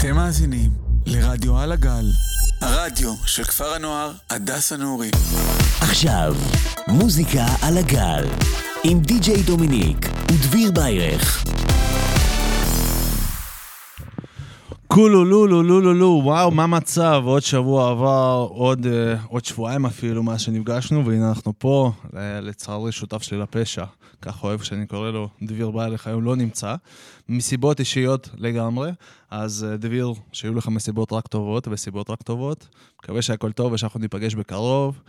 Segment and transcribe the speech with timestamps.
[0.00, 0.70] אתם מאזינים
[1.06, 2.10] לרדיו על הגל,
[2.60, 5.10] הרדיו של כפר הנוער הדס הנעורי.
[5.80, 6.36] עכשיו,
[6.88, 8.24] מוזיקה על הגל,
[8.84, 11.49] עם די.ג'יי דומיניק ודביר ביירך.
[14.92, 17.22] כולו לולו לולו לו, וואו, מה המצב?
[17.24, 18.88] עוד שבוע עבר, עוד, uh,
[19.28, 21.92] עוד שבועיים אפילו מאז שנפגשנו, והנה אנחנו פה,
[22.42, 23.84] לצערי שותף שלי לפשע,
[24.22, 26.74] כך אוהב שאני קורא לו, דביר בעלך היום לא נמצא,
[27.28, 28.90] מסיבות אישיות לגמרי,
[29.30, 32.68] אז uh, דביר, שיהיו לך מסיבות רק טובות וסיבות רק טובות,
[33.02, 35.00] מקווה שהכל טוב ושאנחנו ניפגש בקרוב.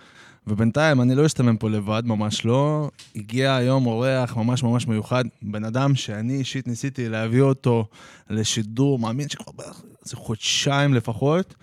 [0.47, 2.89] ובינתיים אני לא אשתמם פה לבד, ממש לא.
[3.15, 7.85] הגיע היום אורח ממש ממש מיוחד, בן אדם שאני אישית ניסיתי להביא אותו
[8.29, 9.71] לשידור, מאמין שכבר
[10.05, 11.55] איזה חודשיים לפחות,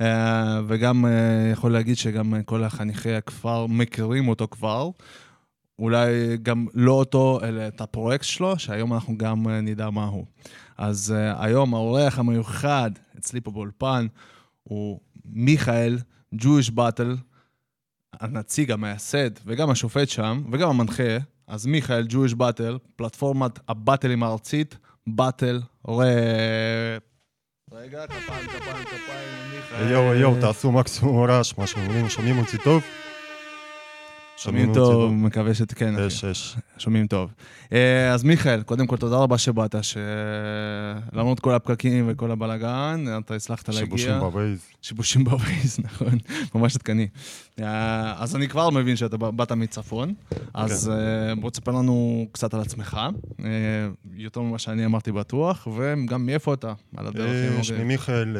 [0.00, 1.10] אה, וגם אה,
[1.52, 4.90] יכול להגיד שגם כל החניכי הכפר מכירים אותו כבר.
[5.78, 10.24] אולי גם לא אותו, אלא את הפרויקט שלו, שהיום אנחנו גם אה, נדע מהו.
[10.78, 14.06] אז היום האורח המיוחד אצלי פה באולפן
[14.62, 15.98] הוא מיכאל,
[16.34, 17.35] Jewish Battle.
[18.20, 25.60] הנציג, המייסד, וגם השופט שם, וגם המנחה, אז מיכאל, Jewish Battle, פלטפורמת הבטלים הארצית, באטל,
[25.84, 26.96] רואה...
[27.72, 29.90] רגע, כפיים, כפיים, כפיים, מיכאל.
[29.90, 32.82] יואו, יואו, תעשו מקסימום רעש, מה שאומרים, שומעים אותי טוב?
[34.36, 35.94] שומעים טוב, מקווה שכן.
[36.06, 36.56] יש, יש.
[36.78, 37.30] שומעים טוב.
[37.72, 43.68] אה, אז מיכאל, קודם כל תודה רבה שבאת, שלמרות כל הפקקים וכל הבלאגן, אתה הצלחת
[43.68, 43.84] להגיע.
[43.84, 44.66] שיבושים בווייז.
[44.82, 46.18] שיבושים בווייז, נכון,
[46.54, 47.08] ממש עדכני.
[47.60, 50.14] אה, אז אני כבר מבין שאתה באת מצפון,
[50.54, 51.28] אז כן.
[51.28, 53.00] אה, בוא תספר לנו קצת על עצמך,
[54.14, 57.64] יותר ממה שאני אמרתי בטוח, וגם מאיפה אתה, על הדרך.
[57.64, 58.36] שמי מיכאל,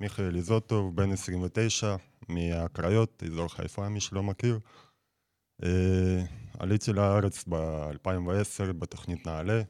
[0.00, 1.96] מיכאל איזוטוב, בן 29,
[2.28, 4.58] מהקריות, אזור חיפה, מי שלא מכיר.
[5.62, 6.24] אה,
[6.58, 9.62] עליתי לארץ ב-2010 בתוכנית נעל"ה,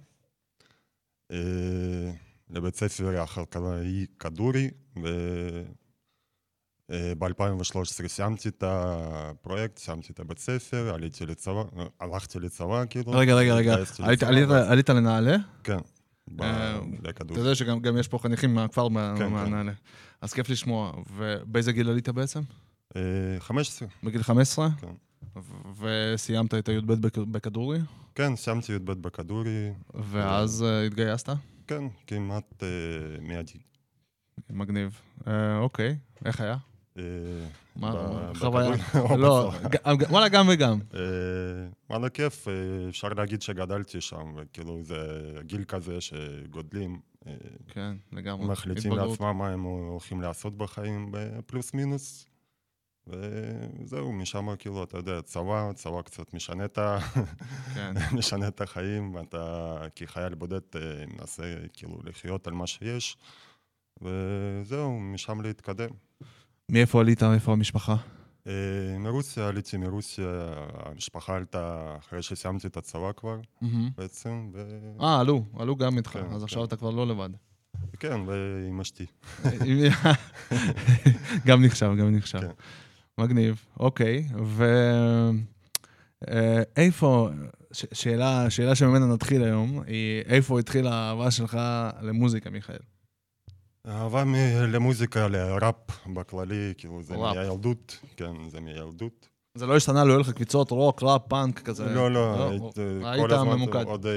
[1.31, 2.11] אה,
[2.51, 6.93] לבית ספר החלקלאי כדורי, וב-2013
[8.03, 11.63] אה, סיימתי את הפרויקט, סיימתי את הבית ספר, עליתי לצבא,
[12.01, 13.13] הלכתי לצבא כאילו.
[13.13, 13.77] רגע, רגע, רגע,
[14.69, 15.37] עלית לנעל"ה?
[15.65, 15.79] כן.
[16.29, 17.37] בכדור.
[17.37, 18.95] אתה יודע שגם יש פה חניכים מהכפר כן,
[19.33, 19.73] מהנעל"ה.
[19.73, 19.79] כן.
[20.21, 20.93] אז כיף לשמוע.
[21.17, 22.41] ובאיזה גיל עלית בעצם?
[23.39, 23.89] 15.
[24.03, 24.69] בגיל 15?
[24.81, 24.87] כן.
[25.79, 27.79] וסיימת את הי"ב בכדורי?
[28.15, 29.73] כן, סיימתי י"ב בכדורי.
[29.95, 30.67] ואז ו...
[30.67, 31.29] אה, התגייסת?
[31.67, 33.59] כן, כמעט uh, מיידי.
[34.51, 35.01] מגניב.
[35.21, 36.57] Uh, אוקיי, איך היה?
[37.77, 38.71] מה, חוויה?
[39.19, 39.53] לא,
[40.11, 40.79] וואלה, גם וגם.
[41.91, 42.47] וואלה, כיף,
[42.89, 44.97] אפשר להגיד שגדלתי שם, וכאילו זה
[45.43, 47.01] גיל כזה שגודלים.
[47.69, 48.47] כן, לגמרי.
[48.47, 51.13] מחליטים לעצמם מה הם הולכים לעשות בחיים,
[51.47, 52.27] פלוס מינוס.
[53.07, 56.99] וזהו, משם כאילו, אתה יודע, צבא, צבא קצת משנה את, ה...
[57.75, 57.95] כן.
[58.19, 61.43] משנה את החיים, ואתה כחייל בודד אה, מנסה
[61.73, 63.17] כאילו לחיות על מה שיש,
[64.03, 65.91] וזהו, משם להתקדם.
[66.71, 67.23] מאיפה עלית?
[67.23, 67.97] מאיפה המשפחה?
[68.47, 73.41] אה, מרוסיה, עליתי מרוסיה, המשפחה עלתה אחרי שסיימתי את הצבא כבר,
[73.97, 74.51] בעצם.
[75.01, 76.69] אה, עלו, עלו גם איתך, כן, אז עכשיו כן.
[76.69, 77.31] אתה כבר לא לבד.
[77.99, 79.07] כן, ועם אשתי.
[81.47, 82.41] גם נחשב, גם נחשב.
[82.41, 82.51] כן.
[83.21, 84.29] מגניב, אוקיי.
[86.23, 87.35] ואיפה, אה,
[87.73, 91.59] שאלה, שאלה שממנה נתחיל היום, היא איפה התחילה האהבה שלך
[92.03, 92.79] למוזיקה, מיכאל?
[93.87, 94.25] אהבה
[94.69, 99.29] למוזיקה, לראפ בכללי, כאילו זה מילדות, כן, זה מילדות.
[99.55, 101.85] זה לא השתנה, לא היו לך קפיצות רוק, ראפ, פאנק כזה?
[101.85, 103.85] לא, לא, לא היית ממוקד.
[103.87, 104.13] עוד אה,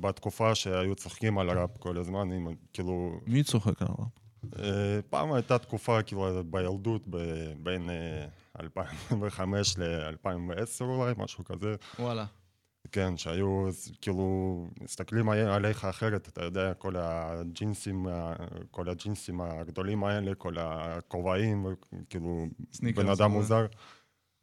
[0.00, 2.28] בתקופה שהיו צוחקים על ראפ כל הזמן,
[2.72, 3.20] כאילו...
[3.26, 4.23] מי צוחק על ראפ?
[4.58, 7.02] אה, פעם הייתה תקופה, כאילו, בילדות,
[7.62, 7.90] בין
[8.60, 11.74] 2005 אה, ל-2010 אולי, משהו כזה.
[11.98, 12.24] וואלה.
[12.92, 13.68] כן, שהיו,
[14.00, 18.06] כאילו, מסתכלים עליך אחרת, אתה יודע, כל הג'ינסים,
[18.70, 21.66] כל הג'ינסים הגדולים האלה, כל הכובעים,
[22.10, 22.46] כאילו,
[22.94, 23.66] בן אדם מוזר.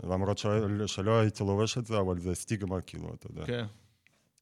[0.03, 0.37] למרות
[0.85, 3.45] שלא הייתי לובש את זה, אבל זה סטיגמה, כאילו, אתה יודע.
[3.45, 3.65] כן.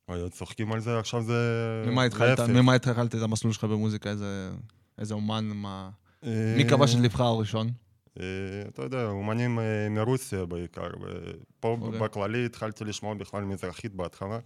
[0.08, 1.84] היו צוחקים על זה, עכשיו זה...
[2.48, 4.10] ממה התחלת את המסלול שלך במוזיקה?
[4.10, 4.50] איזה...
[5.00, 5.90] איזה אומן, מה...
[6.58, 7.72] מי כבש את לבך הראשון?
[8.20, 8.26] אה,
[8.68, 12.00] אתה יודע, אומנים אה, מרוסיה בעיקר, ופה אוקיי.
[12.00, 14.40] בכללי התחלתי לשמוע בכלל מזרחית בהתחלה,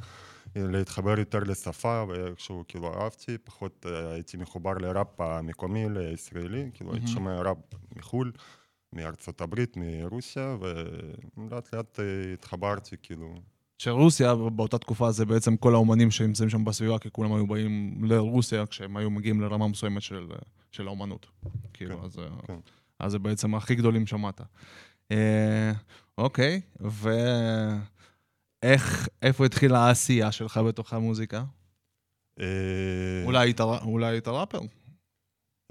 [0.55, 7.07] להתחבר יותר לשפה, ואיכשהו כאילו אהבתי, פחות אה, הייתי מחובר לראפ המקומי, לישראלי, כאילו הייתי
[7.07, 7.57] שומע ראפ
[7.95, 8.31] מחו"ל,
[8.93, 11.99] מארצות הברית, מרוסיה, ולאט לאט
[12.33, 13.35] התחברתי, כאילו.
[13.83, 18.65] שרוסיה באותה תקופה זה בעצם כל האומנים שנמצאים שם בסביבה, כי כולם היו באים לרוסיה
[18.65, 20.27] כשהם היו מגיעים לרמה מסוימת של,
[20.71, 21.25] של האומנות.
[21.73, 22.55] כאילו, כן, אז, כן.
[22.99, 24.41] אז זה בעצם הכי גדולים שמעת.
[25.11, 25.71] אה,
[26.17, 26.61] אוקיי,
[28.63, 31.43] ואיך, איפה התחילה העשייה שלך בתוך המוזיקה?
[32.39, 32.45] אה...
[33.25, 34.59] אולי היית ראפר?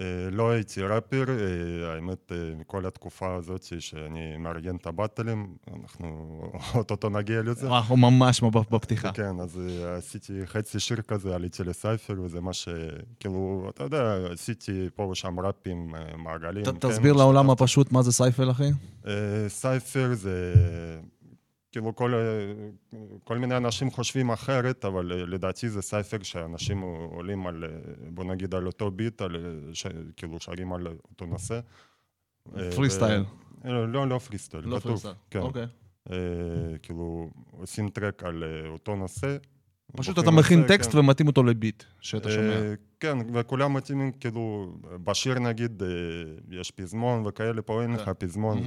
[0.03, 6.39] אה, לא הייתי ראפר, אה, האמת, אה, כל התקופה הזאת שאני מארגן את הבטלים, אנחנו
[6.75, 7.67] אוטוטו נגיע לזה.
[7.67, 9.11] אנחנו ממש בפתיחה.
[9.11, 9.59] כן, אז
[9.97, 12.69] עשיתי חצי שיר כזה, עליתי לסייפר, וזה מה ש...
[13.19, 16.65] כאילו, אתה יודע, עשיתי פה ושם ראפים, מעגלים.
[16.65, 18.69] כן, תסביר לעולם הפשוט מה זה סייפר, אחי.
[19.47, 20.53] סייפר זה...
[21.73, 22.13] כאילו כל,
[23.23, 26.81] כל מיני אנשים חושבים אחרת, אבל לדעתי זה cypher שאנשים
[27.11, 27.63] עולים על,
[28.09, 29.35] בוא נגיד על אותו ביט, על,
[29.73, 29.87] ש,
[30.17, 31.59] כאילו שרים על אותו נושא.
[32.75, 33.23] פרי סטייל.
[33.63, 35.39] לא, לא, לא פרי סטייל, לא פרי סטייל, כן.
[35.39, 35.65] אוקיי.
[36.83, 39.37] כאילו עושים track על אותו נושא.
[39.97, 40.97] פשוט אתה מכין טקסט כן.
[40.97, 42.73] ומתאים אותו לביט, שאתה שומע.
[42.99, 44.73] כן, וכולם מתאימים, כאילו,
[45.03, 45.83] בשיר נגיד
[46.51, 48.61] יש פזמון וכאלה, פה אין לך פזמון.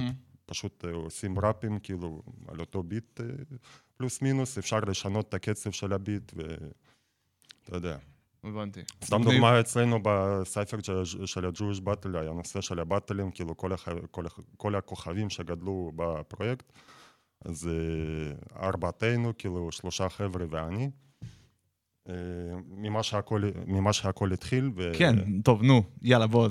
[0.47, 3.21] פשוט עושים ראפים כאילו על אותו ביט
[3.97, 7.97] פלוס מינוס, אפשר לשנות את הקצב של הביט ואתה יודע.
[8.43, 8.81] הבנתי.
[9.03, 10.77] סתם דוגמה אצלנו בסייפר
[11.25, 13.87] של ה-Jewish Battle היה נושא של הבטלים, כאילו כל, הח...
[14.11, 14.25] כל,
[14.57, 16.71] כל הכוכבים שגדלו בפרויקט,
[17.45, 17.69] אז
[18.55, 20.89] ארבעתנו, כאילו שלושה חבר'ה ואני.
[22.77, 24.71] ממה שהכל, ממה שהכל התחיל.
[24.75, 24.91] ו...
[24.93, 26.49] כן, טוב, נו, יאללה, בוא,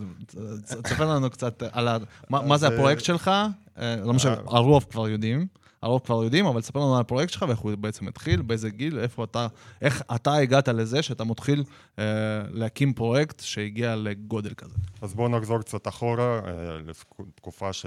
[0.82, 1.96] תספר לנו קצת על ה...
[2.30, 3.30] מה, מה זה הפרויקט שלך?
[3.76, 5.46] לא משנה, הרוב כבר יודעים,
[5.82, 8.98] הרוב כבר יודעים, אבל תספר לנו על הפרויקט שלך ואיך הוא בעצם התחיל, באיזה גיל,
[8.98, 9.46] איפה אתה,
[9.82, 11.64] איך אתה הגעת לזה שאתה מתחיל
[11.98, 12.04] אה,
[12.50, 14.74] להקים פרויקט שהגיע לגודל כזה.
[15.02, 16.78] אז בואו נחזור קצת אחורה, אה,
[17.18, 17.86] לתקופה ש...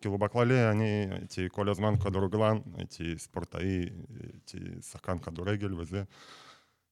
[0.00, 3.86] כאילו בכללי אני הייתי כל הזמן כדורגלן, הייתי ספורטאי,
[4.22, 4.58] הייתי
[4.90, 6.02] שחקן כדורגל וזה.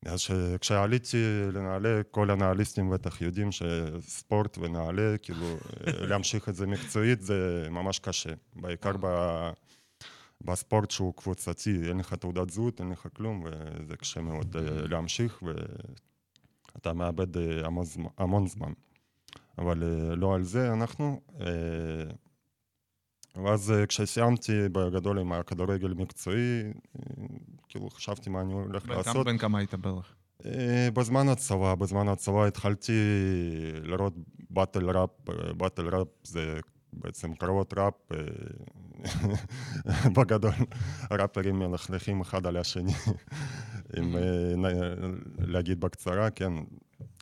[0.05, 0.21] אז
[0.61, 1.17] כשעליתי
[1.53, 5.57] לנעל"ה, כל הנעליסטים בטח יודעים שספורט ונעל"ה, כאילו,
[5.87, 8.31] להמשיך את זה מקצועית זה ממש קשה.
[8.57, 9.07] בעיקר ב...
[10.41, 14.57] בספורט שהוא קבוצתי, אין לך תעודת זהות, אין לך כלום, וזה קשה מאוד
[14.91, 15.43] להמשיך,
[16.75, 17.87] ואתה מאבד המון,
[18.19, 18.73] המון זמן.
[19.59, 19.85] אבל
[20.17, 21.21] לא על זה אנחנו.
[23.37, 26.63] ואז כשסיימתי בגדול עם הכדורגל מקצועי,
[27.69, 29.27] כאילו חשבתי מה אני הולך לעשות.
[29.27, 30.15] בן כמה היית בערך?
[30.95, 32.93] בזמן הצבא, בזמן הצבא התחלתי
[33.83, 34.15] לראות
[34.51, 35.11] באטל ראפ,
[35.57, 36.61] באטל ראפ זה
[36.93, 37.95] בעצם קרבות ראפ,
[40.17, 40.53] בגדול
[41.11, 42.93] ראפרים מלכלכים אחד על השני,
[43.99, 44.17] אם
[45.39, 46.53] להגיד בקצרה, כן,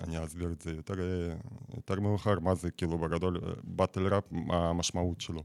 [0.00, 0.94] אני אסביר את זה יותר,
[1.76, 5.42] יותר מאוחר, מה זה כאילו בגדול באטל ראפ, מה המשמעות שלו.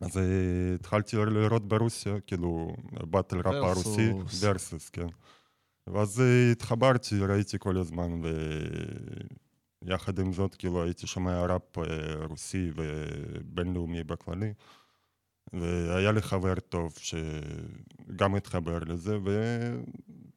[0.00, 0.20] אז
[0.74, 4.10] התחלתי לראות ברוסיה, כאילו, באטל ראפ הרוסי,
[4.40, 5.06] ורסוס, כן.
[5.86, 6.22] ואז
[6.52, 8.20] התחברתי, ראיתי כל הזמן,
[9.84, 11.78] ויחד עם זאת, כאילו, הייתי שומע ראפ
[12.28, 14.52] רוסי ובינלאומי בכללי.
[15.52, 19.18] והיה לי חבר טוב שגם התחבר לזה,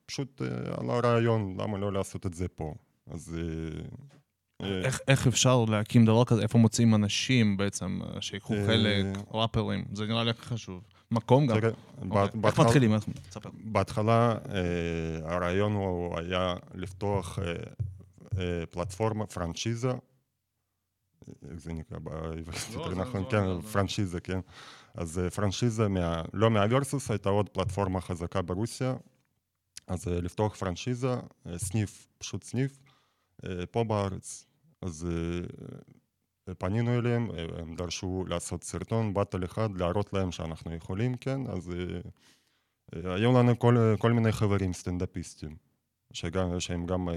[0.06, 0.42] ופשוט
[0.78, 2.74] עלה רעיון, למה לא לעשות את זה פה.
[3.08, 3.82] אז אה,
[4.64, 6.42] איך, איך אפשר להקים דבר כזה?
[6.42, 9.86] איפה מוצאים אנשים בעצם שיקחו אה, חלק, ראפרים?
[9.94, 10.82] זה נראה לי הכי חשוב.
[11.12, 11.56] מקום גם.
[11.56, 11.72] אוקיי.
[12.46, 12.92] איך מתחילים?
[13.54, 17.40] בהתחלה אה, הרעיון הוא היה לפתוח
[18.72, 19.92] פלטפורמה, פרנצ'יזה.
[21.52, 22.68] איך זה נקרא בעברית?
[22.76, 24.40] לא, נכון, כן, פרנצ'יזה, כן.
[24.94, 25.88] אז פרנצ'יזה,
[26.34, 28.96] לא מהוורסוס, הייתה עוד פלטפורמה חזקה ברוסיה.
[29.88, 31.16] אז לפתוח פרנצ'יזה,
[31.58, 32.80] סניף, פשוט סניף,
[33.72, 34.46] פה בארץ.
[34.82, 35.08] אז
[36.58, 41.72] פנינו אליהם, הם דרשו לעשות סרטון, באטל אחד, להראות להם שאנחנו יכולים, כן, אז
[42.92, 45.56] היו לנו כל, כל מיני חברים סטנדאפיסטים,
[46.14, 47.10] שגם, שהם גם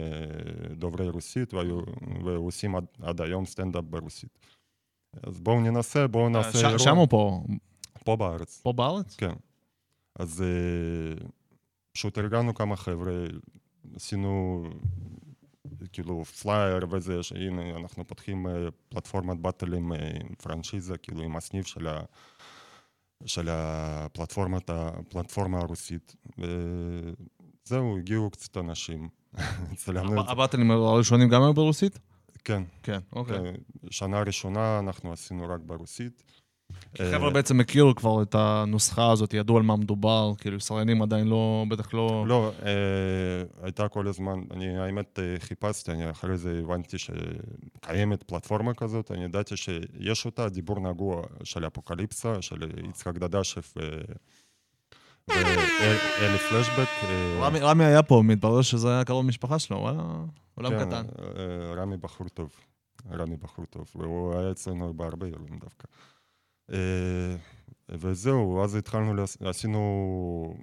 [0.70, 1.80] דוברי רוסית והיו,
[2.24, 4.38] ועושים עד, עד היום סטנדאפ ברוסית.
[5.22, 6.78] אז בואו ננסה, בואו נעשה...
[6.78, 7.42] ש, שם או פה?
[8.04, 8.60] פה בארץ.
[8.62, 9.16] פה בארץ?
[9.16, 9.32] כן.
[10.18, 10.44] אז
[11.92, 13.24] פשוט ארגנו כמה חבר'ה,
[13.94, 14.62] עשינו
[15.92, 18.46] כאילו פלייר וזה, שהנה אנחנו פותחים
[18.88, 22.00] פלטפורמת באטלים עם פרנצ'יזה, כאילו עם הסניף של, ה,
[23.26, 26.16] של הפלטפורמת, הפלטפורמה הרוסית.
[26.38, 29.08] וזהו, הגיעו קצת אנשים.
[30.28, 31.98] הבאטלים הראשונים גם היו ברוסית?
[32.44, 32.62] כן.
[32.82, 33.38] כן, אוקיי.
[33.90, 36.22] שנה ראשונה אנחנו עשינו רק ברוסית.
[37.10, 41.64] חבר'ה בעצם הכירו כבר את הנוסחה הזאת, ידעו על מה מדובר, כאילו ישראלים עדיין לא,
[41.68, 42.24] בטח לא...
[42.28, 42.72] לא, אה,
[43.62, 49.24] הייתה כל הזמן, אני האמת אה, חיפשתי, אני אחרי זה הבנתי שקיימת פלטפורמה כזאת, אני
[49.24, 53.74] ידעתי שיש אותה, דיבור נגוע של אפוקליפסה, של יצחק דדשף
[55.28, 56.88] ואלי פלשבק.
[57.40, 60.02] רמי היה פה, מתברר שזה היה קרוב משפחה שלו, וואלה,
[60.54, 61.04] עולם כן, קטן.
[61.76, 62.50] רמי בחור טוב,
[63.12, 65.86] רמי בחור טוב, והוא היה אצלנו בהרבה אירועים דווקא.
[67.88, 70.54] וזהו, אז התחלנו, עשינו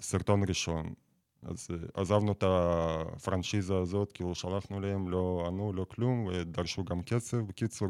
[0.00, 0.94] סרטון ראשון.
[1.42, 7.02] אז אה, עזבנו את הפרנצ'יזה הזאת, כאילו שלחנו להם, לא ענו, לא כלום, ודרשו גם
[7.02, 7.36] כסף.
[7.48, 7.88] בקיצור,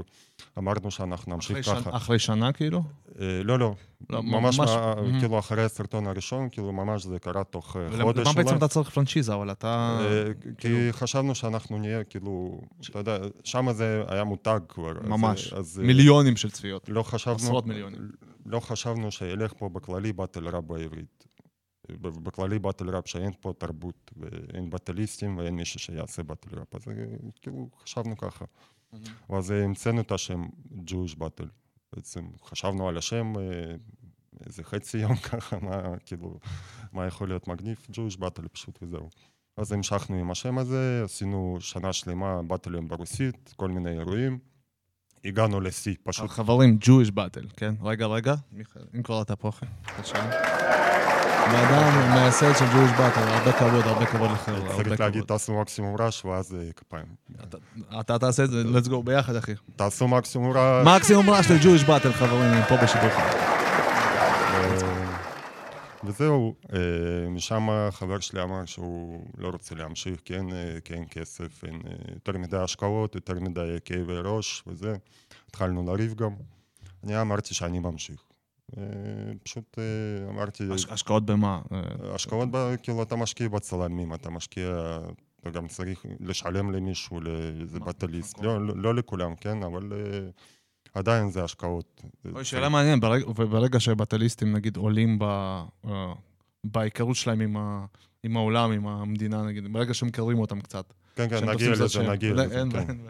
[0.59, 1.83] אמרנו שאנחנו נמשיך אחרי ככה.
[1.85, 2.83] שנה- אחרי שנה כאילו?
[3.21, 3.75] אה, לא, לא,
[4.11, 5.19] לא, ממש, ממש- מה- Mhm.
[5.21, 8.57] כאילו אחרי הסרטון הראשון, כאילו ממש זה קרה תוך אה, ולמה חודש בעצם אולי.
[8.59, 9.99] אתה צריך פרנצ'יזה, אבל אתה...
[10.01, 14.91] אה, כי כאילו- חשבנו שאנחנו נהיה, כאילו, אתה יודע, שם זה היה מותג כבר.
[15.01, 15.53] אז, ממש.
[15.53, 16.89] אז אה, מיליונים של צפיות.
[16.89, 18.01] לא חשבנו, עשרות מיליונים.
[18.47, 21.27] לא חשבנו שילך פה בכללי באטל ראפ בעברית.
[22.01, 26.75] בכללי באטל ראפ שאין פה תרבות, ואין באטליסטים ואין מישהו שיעשה באטל ראפ.
[26.75, 26.95] אז אה,
[27.41, 28.45] כאילו חשבנו ככה.
[29.31, 30.45] ואז אה, המצאנו את השם
[30.87, 31.47] Jewish באטל.
[31.93, 33.75] בעצם חשבנו על השם אה,
[34.47, 36.39] איזה חצי יום ככה, מה כאילו,
[36.93, 39.09] מה יכול להיות מגניב, Jewish באטל פשוט וזהו.
[39.57, 44.39] אז המשכנו עם השם הזה, עשינו שנה שלמה באטלים ברוסית, כל מיני אירועים.
[45.25, 47.75] הגענו לשיא, פשוט חברים, Jewish Battle, כן?
[47.83, 49.67] רגע, רגע, מיכאל, אם כבר אתה פה, אחי,
[51.53, 55.25] מאדם מייסד של Jewish Battle, הרבה כבוד, הרבה כבוד לחבר'ה, צריך להגיד.
[55.25, 57.05] תעשו מקסימום רעש, ואז אה, כפיים.
[58.01, 59.53] אתה- תעשה את זה, let's go ביחד, אחי.
[59.77, 60.87] תעשו מקסימום רעש.
[60.87, 63.11] מקסימום רעש Jewish Battle, חברים, פה בשידור.
[63.11, 64.81] אה,
[66.05, 66.79] וזהו, אה,
[67.31, 70.39] משם חבר שלי אמר שהוא לא רוצה להמשיך, אה,
[70.85, 71.81] כי אין כסף, אין
[72.15, 74.95] יותר מדי השקעות, יותר מדי כאבי ראש וזה.
[75.51, 76.31] התחלנו לריב גם.
[77.05, 78.21] אני אמרתי שאני ממשיך.
[79.43, 79.79] פשוט
[80.29, 81.61] אמרתי, הש- השקעות במה?
[82.15, 82.49] השקעות,
[82.83, 84.99] כאילו אתה משקיע בצלמים, אתה משקיע,
[85.41, 88.39] אתה גם צריך לשלם למישהו, לאיזה בטליסט.
[88.75, 89.93] לא, לכולם, כן, אבל
[90.95, 92.03] עדיין זה השקעות.
[92.35, 95.63] אוי, שאלה מעניינת, ברג- וברגע שבטליסטים נגיד עולים ב-
[96.65, 97.85] בהיכרות שלהם עם ה-
[98.23, 100.93] עם העולם, עם המדינה נגיד, ברגע שמקרבים אותם קצת.
[101.15, 102.03] כן, כן, נגיע לזה.
[102.03, 102.87] נגיע לא, לזה, אין כן.
[102.87, 103.01] בעיה,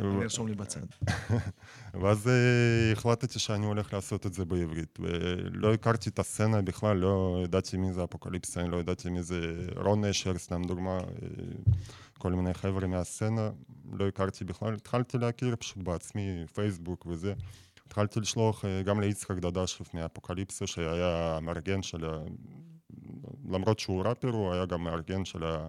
[0.00, 0.80] אני ארשום לי בצד.
[2.00, 7.40] ואז אה, החלטתי שאני הולך לעשות את זה בעברית, ולא הכרתי את הסצנה בכלל, לא
[7.44, 11.00] ידעתי מי זה אפוקליפסה, אני לא ידעתי מי זה רון נשר, סתם דוגמה, אה,
[12.18, 13.50] כל מיני חבר'ה מהסצנה,
[13.92, 17.34] לא הכרתי בכלל, התחלתי להכיר פשוט בעצמי, פייסבוק וזה.
[17.86, 22.04] התחלתי לשלוח אה, גם ליצחק דדשев מאפוקליפסה, שהיה המארגן של.
[23.48, 25.68] למרות שהוא ראפר, הוא היה גם מארגן של ה...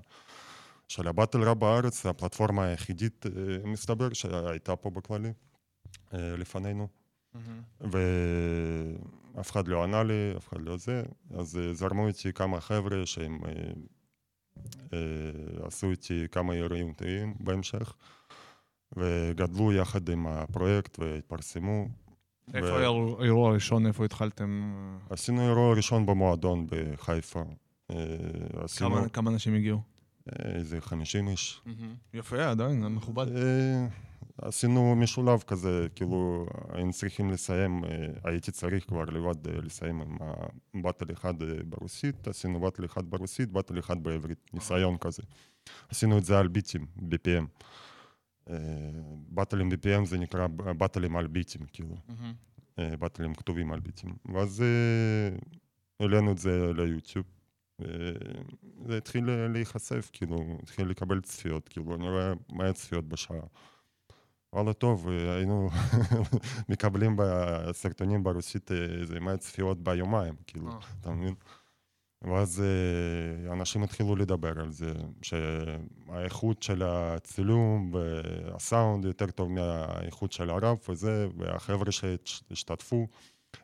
[0.88, 3.32] של הבטל ראפ בארץ, הפלטפורמה היחידית, אה,
[3.66, 5.34] מסתבר, שהייתה פה בכללי,
[6.14, 6.88] אה, לפנינו.
[7.82, 11.04] ואף אחד לא ענה לי, אף אחד לא זה,
[11.38, 13.40] אז אה, זרמו איתי כמה חבר'ה שהם
[15.64, 17.94] עשו איתי כמה אירועים טובים בהמשך,
[18.98, 21.88] וגדלו יחד עם הפרויקט והתפרסמו.
[22.54, 22.88] איפה היה
[23.20, 24.74] האירוע הראשון, איפה התחלתם?
[25.10, 27.44] עשינו אירוע ראשון במועדון בחיפה.
[27.92, 27.96] אה,
[28.64, 29.82] עשינו כמה- כמה אנשים הגיעו?
[30.30, 31.62] אה, איזה 50 איש.
[32.14, 33.38] יפה, עדיין, מכובד.
[33.38, 33.88] אה,
[34.42, 37.84] עשינו משולב כזה, כאילו היינו צריכים לסיים,
[38.24, 40.18] הייתי צריך כבר לבד לסיים עם
[40.86, 41.34] הבטל אחד
[41.70, 45.24] ברוסית, עשינו בטל אחד ברוסית, בטל אחד בעברית, ניסיון כזה.
[45.90, 47.46] עשינו את זה על ביטים, BPM.
[49.30, 51.96] באטלים BPM זה נקרא באטלים על ביטים, כאילו,
[52.80, 54.16] אה, באטלים כתובים על ביטים.
[54.34, 54.64] ואז
[56.00, 57.26] העלינו את זה ליוטיוב.
[57.80, 63.38] וזה התחיל להיחשף, כאילו, התחיל לקבל צפיות, כאילו, אני רואה 100 צפיות בשעה.
[64.54, 65.70] וואלה טוב, היינו
[66.70, 70.70] מקבלים בסרטונים ברוסית איזה 100 צפיות ביומיים, כאילו.
[71.02, 71.36] אתה מבין?
[72.22, 80.50] ואז אה, אנשים התחילו לדבר על זה, שהאיכות של הצילום והסאונד יותר טוב מהאיכות של
[80.50, 83.08] הראפ וזה, והחבר'ה שהשתתפו,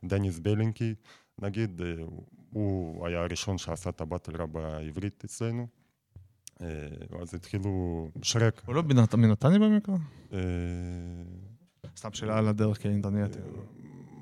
[0.03, 0.93] דניס בלינקי,
[1.41, 2.03] נגיד, אה,
[2.49, 5.67] הוא היה הראשון שעשה את הבטל ראפ בעברית אצלנו.
[6.61, 6.67] אה,
[7.21, 8.61] אז התחילו, שרק.
[8.65, 8.83] הוא לא
[9.17, 9.95] מנתניה במקרה?
[11.97, 13.39] סתם שאלה על הדרך, כי נתנייתי.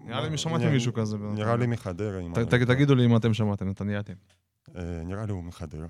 [0.05, 1.17] נראה לי מי שמעתי מישהו כזה.
[1.17, 2.45] נראה לי מחדרה, לא.
[2.65, 4.11] תגידו לי אם אתם שמעתם, נתנייתי.
[4.75, 5.87] אה, נראה לי הוא מחדרה,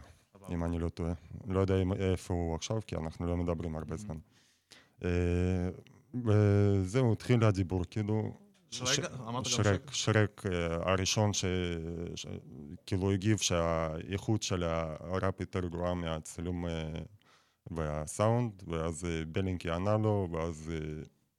[0.50, 1.14] אם אני לא טועה.
[1.48, 4.18] לא יודע איפה הוא עכשיו, כי אנחנו לא מדברים הרבה זמן.
[5.04, 5.10] אה,
[6.26, 8.38] וזהו, התחיל הדיבור, כאילו...
[9.44, 9.92] שרק?
[9.92, 11.46] שרק, אה, הראשון ש...
[12.16, 12.26] ש-
[12.86, 16.66] כאילו הגיב שהאיכות של הראפ יותר גרועה מהצילום
[17.72, 20.72] והסאונד, ואז בלינקי ענה לו, ואז...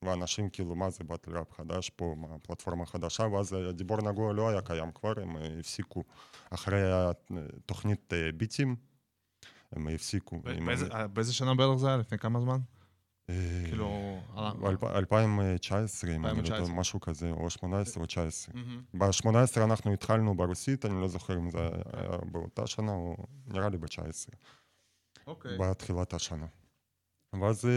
[0.04, 4.32] אה, ואנשים כאילו, מה זה באטל ראפ חדש פה, מה פלטפורמה חדשה, ואז הדיבור נגוע
[4.32, 6.02] לא היה קיים כבר, הם אה, הפסיקו.
[6.50, 8.76] אחרי התוכנית אה, ביטים,
[9.72, 10.40] הם הפסיקו.
[10.66, 11.96] באיזה- אה, באיזה שנה בערך זה היה?
[11.96, 12.58] לפני כמה זמן?
[13.30, 14.18] אה, כאילו...
[14.36, 16.66] על- באלפ- 2019, אם אני לא 2019.
[16.66, 18.54] טועה, משהו כזה, או 18 או 19.
[18.54, 18.82] מהמם.
[18.94, 19.28] ב-18
[19.64, 21.58] אנחנו התחלנו ברוסית, אני לא זוכר אם זה
[21.92, 23.16] היה באותה שנה או
[23.46, 24.28] נראה לי ב-19,
[25.26, 25.58] אוקיי.
[25.58, 26.46] בתחילת השנה.
[27.40, 27.70] ואז אה,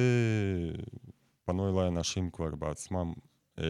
[1.46, 3.14] פנו אליי אנשים כבר בעצמם,
[3.60, 3.66] אה,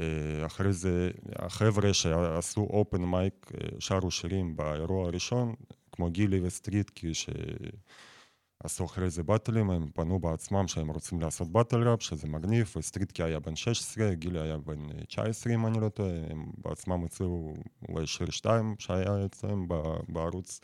[0.00, 5.54] אה, אחרי זה, החבר'ה שעשו אופן מייק שרו שירים באירוע הראשון,
[5.92, 12.02] כמו גילי וסטריטקי, שעשו אחרי זה באטלים, הם פנו בעצמם שהם רוצים לעשות באטל ראפ,
[12.02, 16.46] שזה מגניב, וסטריטקי היה בן 16, גילי היה בן 19 אם אני לא טועה, הם
[16.58, 17.54] בעצמם הציעו
[17.88, 19.66] אולי שיר 2 שהיה אצלם
[20.08, 20.60] בערוץ.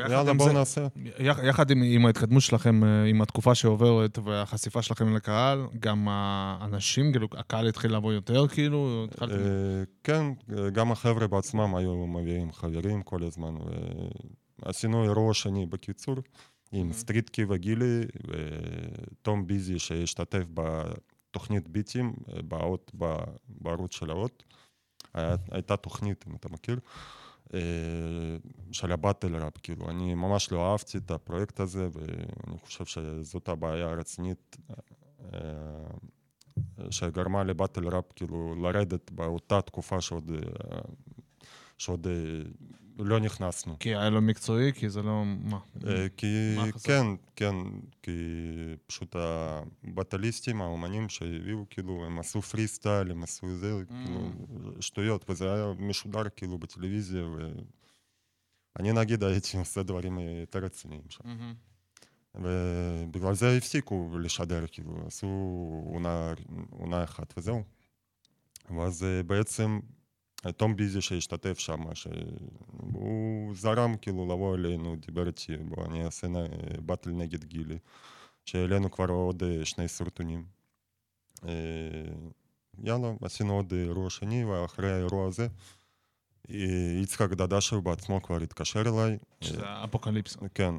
[0.00, 0.86] יאללה, בואו נעשה.
[1.18, 7.28] יחד עם, עם ההתקדמות שלכם, אה, עם התקופה שעוברת והחשיפה שלכם לקהל, גם האנשים, כאילו,
[7.32, 9.06] הקהל התחיל לבוא יותר, כאילו?
[9.10, 9.34] התחלתם...
[9.34, 10.24] אה, כן,
[10.72, 13.54] גם החבר'ה בעצמם היו מביאים חברים כל הזמן.
[14.62, 16.16] עשינו אירוע שני, בקיצור,
[16.72, 22.92] עם סטריטקי וגילי, ותום ביזי שהשתתף בתוכנית ביטים, אה, באות,
[23.48, 24.42] בערוץ של האות.
[25.50, 26.78] הייתה תוכנית, אם אתה מכיר.
[28.72, 33.86] של הבטל ראפ, כאילו, אני ממש לא אהבתי את הפרויקט הזה, ואני חושב שזאת הבעיה
[33.86, 34.56] הרצינית
[36.90, 40.30] שגרמה לבטל ראפ, כאילו, לרדת באותה תקופה שעוד,
[41.78, 42.06] שעוד
[42.98, 43.76] לא נכנסנו.
[43.80, 44.72] כי היה לא מקצועי?
[44.72, 45.24] כי זה לא...
[45.24, 45.58] מה?
[46.16, 47.54] כי, מה כן, כן,
[48.02, 48.12] כי
[48.86, 53.92] פשוט הבטליסטים, האומנים שהביאו, כאילו, הם עשו פרי סטייל, הם עשו זה, mm.
[54.04, 54.30] כאילו,
[54.80, 57.24] שטויות, וזה היה משודר כאילו בטלוויזיה,
[58.76, 61.24] ואני נגיד הייתי עושה דברים יותר רציניים שם.
[61.24, 61.68] Mm-hmm.
[62.34, 65.26] ובגלל זה הפסיקו לשדר, כאילו, עשו
[65.86, 66.32] עונה,
[66.70, 67.62] עונה אחת וזהו.
[68.76, 69.80] ואז בעצם
[70.56, 76.26] תום ביזי שהשתתף שם, שהוא זרם כאילו לבוא אלינו, דיבר איתי, בוא אני אעשה
[76.86, 77.78] באטל נגד גילי,
[78.44, 80.44] שהעלינו כבר עוד שני סרטונים.
[82.84, 85.46] יאללה, עשינו עוד אירוע שני, ואחרי האירוע הזה,
[87.02, 89.18] יצחק דדשев בעצמו כבר התקשר אליי.
[89.40, 90.38] שזה אפוקליפסה.
[90.54, 90.74] כן.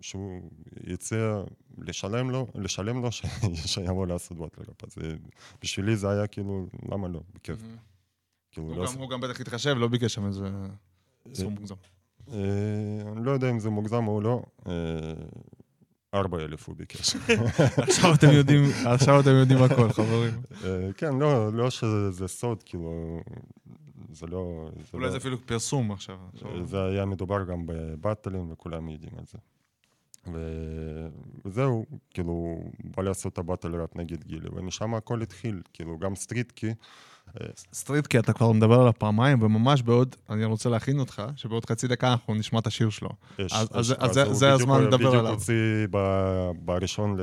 [0.00, 0.50] שהוא
[0.86, 1.42] יצא
[1.82, 3.08] לשלם לו, לשלם לו
[3.66, 4.84] שיבוא לעשות באטל-ראפ.
[4.84, 4.94] אז
[5.62, 7.20] בשבילי זה היה כאילו, למה לא?
[7.34, 7.58] בכיף.
[8.50, 10.48] כאילו, הוא, לא גם, הוא גם בטח התחשב, לא ביקש שם איזה
[11.34, 11.74] סכום מוגזם.
[13.12, 14.42] אני לא יודע אם זה מוגזם או לא.
[16.14, 17.16] ארבע אלף הוא ביקש.
[17.88, 20.32] עכשיו אתם יודעים, עכשיו אתם יודעים הכל, חברים.
[20.96, 23.20] כן, לא, לא שזה סוד, כאילו,
[24.12, 24.68] זה לא...
[24.92, 26.18] אולי לא- זה אפילו פרסום עכשיו.
[26.64, 29.38] זה היה מדובר גם בבטלים, וכולם יודעים את זה.
[31.44, 36.74] וזהו, כאילו, בא לעשות את הבטל ראפ נגד גילי, ומשם הכל התחיל, כאילו, גם סטריטקי.
[37.72, 42.12] סטריטקי, אתה כבר מדבר עליו פעמיים, וממש בעוד, אני רוצה להכין אותך, שבעוד חצי דקה
[42.12, 43.08] אנחנו נשמע את השיר שלו.
[43.38, 45.22] יש, אז, יש, אז, אז זה הזמן לדבר עליו.
[45.22, 45.86] בדיוק הוציא
[46.64, 47.16] בראשון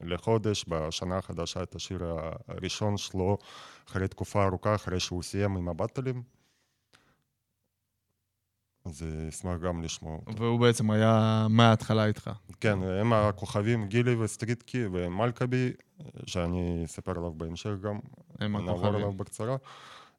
[0.00, 2.04] לחודש, בשנה החדשה, את השיר
[2.48, 3.38] הראשון שלו,
[3.88, 6.22] אחרי תקופה ארוכה, אחרי שהוא סיים עם הבטלים.
[8.84, 10.42] אז אשמח גם לשמוע אותו.
[10.42, 12.30] והוא בעצם היה מההתחלה איתך.
[12.60, 15.72] כן, הם הכוכבים, גילי וסטריטקי ומלכבי,
[16.26, 17.98] שאני אספר עליו בהמשך גם.
[18.38, 18.82] הם הכוכבים.
[18.82, 19.56] נעבור עליו בקצרה.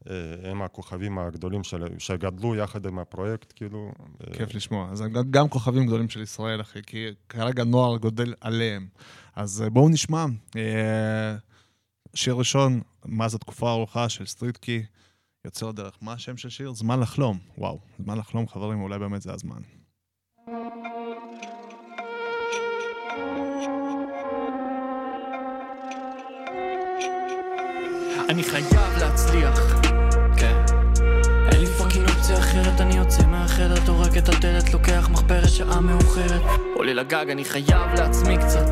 [0.10, 1.84] אה, הם הכוכבים הגדולים של...
[1.97, 3.91] שגדלו יחד עם הפרויקט, כאילו.
[4.28, 4.89] אה, כיף לשמוע.
[4.91, 8.88] אז גם כוכבים גדולים של ישראל, אחי, כי כרגע נוער גודל עליהם.
[9.36, 10.26] אז אה, בואו נשמע.
[12.13, 14.84] שיר ראשון, מה זו תקופה ארוכה של סטריטקי.
[15.45, 15.97] יוצא לדרך.
[16.01, 16.73] מה השם של שיר?
[16.73, 17.38] זמן לחלום.
[17.58, 19.62] וואו, זמן לחלום, חברים, אולי באמת זה הזמן.
[28.30, 29.60] אני חייב להצליח,
[30.38, 30.65] כן.
[31.51, 36.41] אין לי fucking אופציה אחרת, אני יוצא מהחדר, טורק את הדלת, לוקח מחברת שעה מאוחרת.
[36.75, 38.67] עולה לגג, אני חייב לעצמי קצת.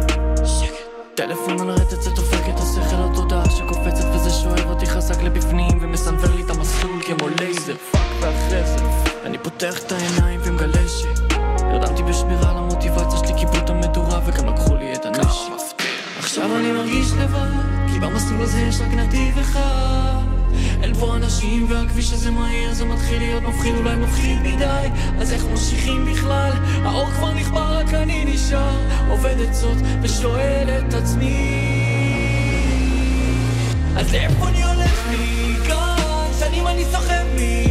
[0.45, 0.89] שקט.
[1.19, 6.35] טלפון על רטט זה דופק את השכל התודעה שקופצת וזה שואב אותי חזק לבפנים ומסנוור
[6.35, 6.43] לי
[7.17, 7.75] כמו לייזר.
[7.91, 8.77] fuck ואחרי זה
[9.25, 11.03] אני פותח את העיניים ומגלה ש...
[11.59, 15.83] נרדמתי בשמירה למוטיבציה שלי כיבו את המדורה וגם לקחו לי את הנשק.
[16.19, 17.49] עכשיו אני מרגיש לבד
[17.93, 20.23] כי במסלול הזה יש רק נתיב אחד.
[20.83, 24.87] אין פה אנשים והכביש הזה מהיר זה מתחיל להיות מפחיד אולי מפחיד מדי.
[25.19, 26.51] אז איך ממשיכים בכלל?
[26.83, 28.77] האור כבר נכבה רק אני נשאר.
[29.09, 31.65] עובד עצות ושואל את עצמי
[33.97, 35.07] אז לאיפה אני הולך?
[35.11, 35.58] מכאן?
[36.91, 37.68] שנים אני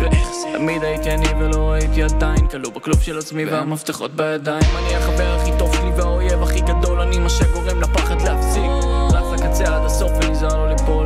[0.00, 4.76] ואיך זה תמיד הייתי אני ולא הייתי עדיין כלוא בכלוב של עצמי והמפתחות בידיים.
[4.78, 8.70] אני החבר הכי טוב שלי והאויב הכי גדול אני מה שגורם לפחד להפסיק.
[9.12, 11.04] רץ לקצה עד הסוף ונזהר לא ליפול.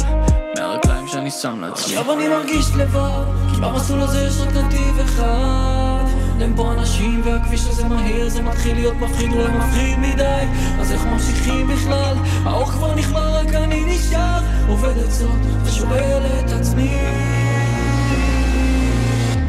[0.58, 1.96] מהרגליים שאני שם לעצמי.
[1.96, 6.04] עכשיו אני מרגיש לבד כי במסלול הזה יש רק נתיב אחד.
[6.40, 10.44] אין פה אנשים והכביש הזה מהיר זה מתחיל להיות מפחיד אולי מפחיד מדי.
[10.80, 12.16] אז איך ממשיכים בכלל?
[12.44, 14.40] האור כבר נכלל רק אני נשאר.
[14.68, 16.98] עובד עצות ושואל את עצמי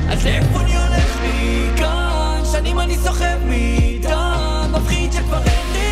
[0.10, 2.42] אז לאיפה אני הולך מכאן?
[2.52, 5.85] שנים אני סוחב מדם מפחיד שכבר אין לי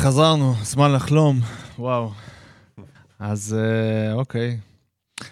[0.00, 1.40] וחזרנו, זמן לחלום,
[1.78, 2.12] וואו.
[3.18, 4.60] אז אה, אוקיי.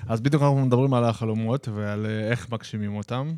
[0.08, 3.34] אז בדיוק אנחנו מדברים על החלומות ועל אה, איך מגשימים אותם.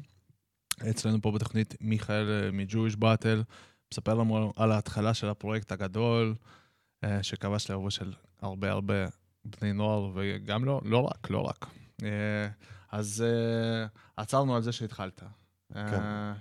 [0.90, 3.44] אצלנו פה בתוכנית מיכאל אה, מ-Jewish Battle
[3.92, 6.34] מספר לנו על ההתחלה של הפרויקט הגדול,
[7.22, 8.12] שכבש לערבו של
[8.42, 9.06] הרבה הרבה
[9.44, 11.66] בני נוער, וגם לא, לא רק, לא רק.
[12.92, 13.24] אז
[14.16, 15.22] עצרנו על זה שהתחלת.
[15.76, 16.32] אה,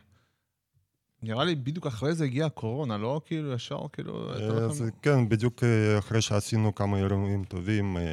[1.23, 4.33] נראה לי בדיוק אחרי זה הגיעה הקורונה, לא כאילו ישר, כאילו...
[4.33, 8.03] אז כן, בדיוק אה, אחרי שעשינו כמה אירועים טובים, אה,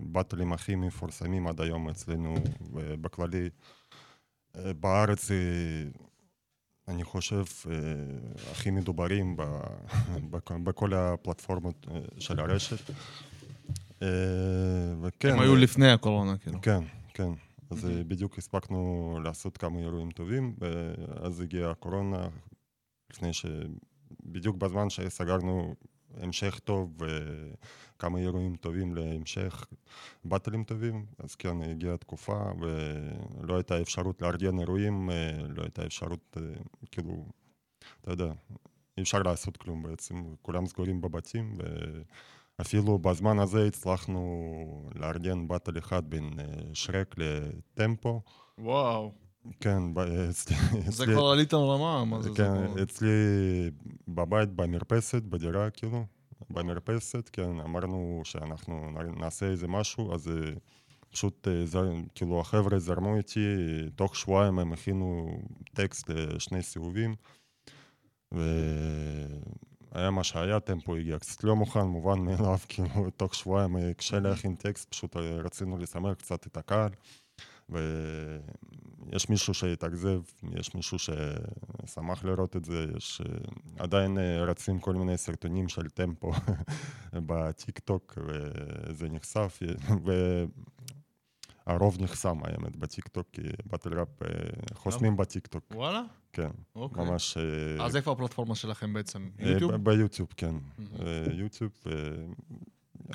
[0.00, 2.34] באטלים הכי מפורסמים עד היום אצלנו,
[2.72, 3.48] ובכללי,
[4.56, 5.36] אה, בארץ, אה,
[6.88, 7.74] אני חושב, אה,
[8.50, 9.36] הכי מדוברים
[10.64, 12.90] בכל הפלטפורמות אה, של הרשת.
[14.02, 14.08] אה,
[15.02, 16.60] וכן, הם היו לפני הקורונה, כאילו.
[16.62, 16.80] כן,
[17.14, 17.30] כן.
[17.70, 22.28] אז אה, בדיוק הספקנו לעשות כמה אירועים טובים, ואז הגיעה הקורונה,
[23.10, 23.46] לפני ש...
[24.24, 25.74] בדיוק בזמן שסגרנו
[26.16, 29.66] המשך טוב וכמה אירועים טובים להמשך,
[30.24, 36.36] באטלים טובים, אז כן, הגיעה תקופה ולא הייתה אפשרות לארגן אירועים, אה, לא הייתה אפשרות,
[36.36, 36.42] אה,
[36.90, 37.26] כאילו,
[38.00, 38.32] אתה יודע,
[38.96, 41.62] אי אפשר לעשות כלום בעצם, כולם סגורים בבתים, ו...
[42.60, 46.44] אפילו בזמן הזה הצלחנו לארגן באטל אחד בין אה,
[46.74, 48.20] שרק לטמפו.
[48.58, 49.12] וואו.
[49.60, 50.56] כן, ב- אצלי...
[50.98, 52.30] זה כבר עליתם רמה, מה זה?
[52.34, 53.10] כן, אצלי
[54.08, 56.04] בבית, במרפסת, בדירה, כאילו,
[56.50, 60.52] במרפסת, כן, אמרנו שאנחנו נעשה איזה משהו, אז אה,
[61.10, 61.82] פשוט, אה,
[62.14, 63.40] כאילו, החבר'ה זרמו איתי,
[63.96, 65.38] תוך שבועיים הם הכינו
[65.74, 67.14] טקסט לשני סיבובים,
[69.92, 74.20] והיה מה שהיה, טמפו הגיע קצת לא מוכן, מובן מאליו, כאילו, תוך שבועיים אה, קשה
[74.20, 76.90] להכין טקסט, פשוט אה, רצינו לשמח קצת את הקהל.
[77.68, 80.20] ויש מישהו שהתאכזב,
[80.52, 83.34] יש מישהו ששמח לראות את זה, יש אה,
[83.78, 86.32] עדיין רצים כל מיני סרטונים של טמפו
[87.26, 89.58] בטיק טוק, וזה נחשף,
[91.66, 94.28] והרוב נחסם האמת בטיק טוק, כי battle rap אה,
[94.74, 96.02] חוסמים בטיק טוק, וואלה?
[96.32, 97.04] כן, אוקיי.
[97.04, 97.36] ממש...
[97.78, 99.28] אה, אז איפה הפלטפורמה שלכם בעצם?
[99.40, 99.72] אה, יוטיוב?
[99.76, 100.54] ביוטיוב, כן.
[101.00, 101.70] אה, יוטיוב.
[101.86, 101.92] אה,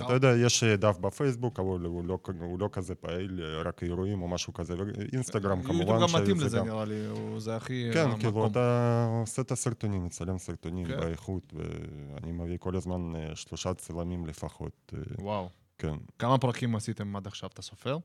[0.06, 3.84] אתה יודע, יש אה, דף בפייסבוק, אבל הוא לא, הוא לא כזה פעיל, אה, רק
[3.84, 5.80] אירועים או משהו כזה, ואינסטגרם כמובן.
[5.80, 6.96] יוטיוב גם מתאים לזה גם- נראה לי,
[7.38, 7.90] זה הכי...
[7.94, 8.20] כן, המקום.
[8.20, 11.00] כאילו אתה עושה את הסרטונים, מצלם סרטונים כן.
[11.00, 15.50] באיכות, ואני מביא כל הזמן אה, שלושה צלמים לפחות, אה, וואו.
[15.78, 15.96] כן.
[16.20, 17.98] כמה פרקים עשיתם עד עכשיו, אתה סופר?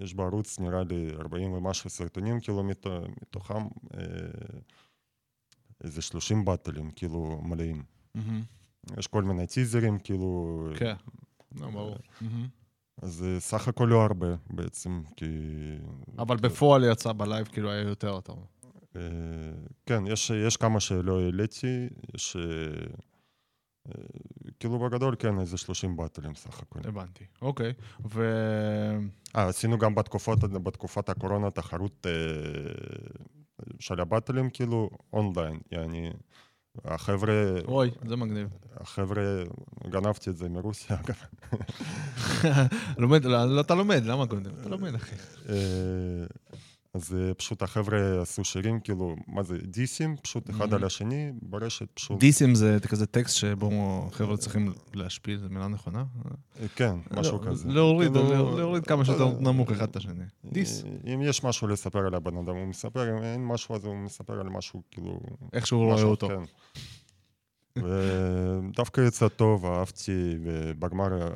[0.00, 2.86] יש בערוץ נראה לי 40 ומשהו סרטונים, כאילו מת-
[3.22, 3.62] מתוכם
[5.84, 7.82] איזה 30 באטלים, כאילו מלאים.
[8.98, 10.58] יש כל מיני טיזרים, כאילו...
[10.78, 10.94] כן.
[11.60, 11.96] לא, ברור.
[13.02, 15.26] אז סך הכל לא הרבה בעצם, כי...
[16.18, 18.44] אבל בפועל יצא בלייב, כאילו היה יותר, אתה אומר.
[18.96, 19.00] אה,
[19.86, 22.36] כן, יש, יש כמה שלא העליתי, יש...
[23.88, 23.92] אה,
[24.46, 26.80] אה, כאילו בגדול כן, איזה 30 באטלים סך הכל.
[26.84, 27.24] הבנתי.
[27.42, 27.72] אוקיי.
[28.12, 28.22] ו...
[29.36, 32.12] אה, עשינו גם בתקופות, בתקופת הקורונה תחרות אה,
[33.78, 36.10] של הבטלים, כאילו, אונליין, יעני,
[36.84, 38.48] החבר'ה, אוי, זה מגניב.
[38.76, 39.22] החבר'ה,
[39.88, 41.16] גנבתי את זה מרוסיה, אגב.
[42.98, 44.50] לומד, לא, אתה לומד, למה קודם?
[44.60, 45.16] אתה לומד, אחי.
[46.94, 51.32] אה, אז אה, פשוט החבר'ה עשו שירים, כאילו, מה זה, דיסים, פשוט אחד על השני,
[51.42, 52.20] ברשת פשוט.
[52.20, 56.04] דיסים זה כזה טקסט שבו חבר'ה צריכים להשפיל, זו מילה נכונה?
[56.60, 57.68] אה, כן, משהו לא, כזה.
[57.68, 60.24] להוריד, כאילו, להוריד כמה שיותר נמוך אחד את השני.
[60.44, 60.84] דיס.
[61.14, 64.40] אם יש משהו לספר על הבן אדם, הוא מספר, אם אין משהו, אז הוא מספר
[64.40, 65.20] על משהו, כאילו...
[65.52, 66.28] איך שהוא רואה משהו, אותו.
[66.28, 66.42] כן.
[67.76, 71.28] ודוווקא יצא טוב, אהבתי, ובגמר, אה,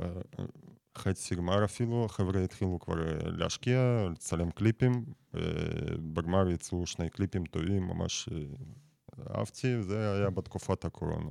[0.99, 5.05] חצי גמר אפילו, החבר'ה התחילו כבר אה, להשקיע, לצלם קליפים,
[5.35, 8.39] ובגמר יצאו שני קליפים טובים, ממש אה,
[9.39, 11.31] אהבתי, וזה היה בתקופת הקורונה.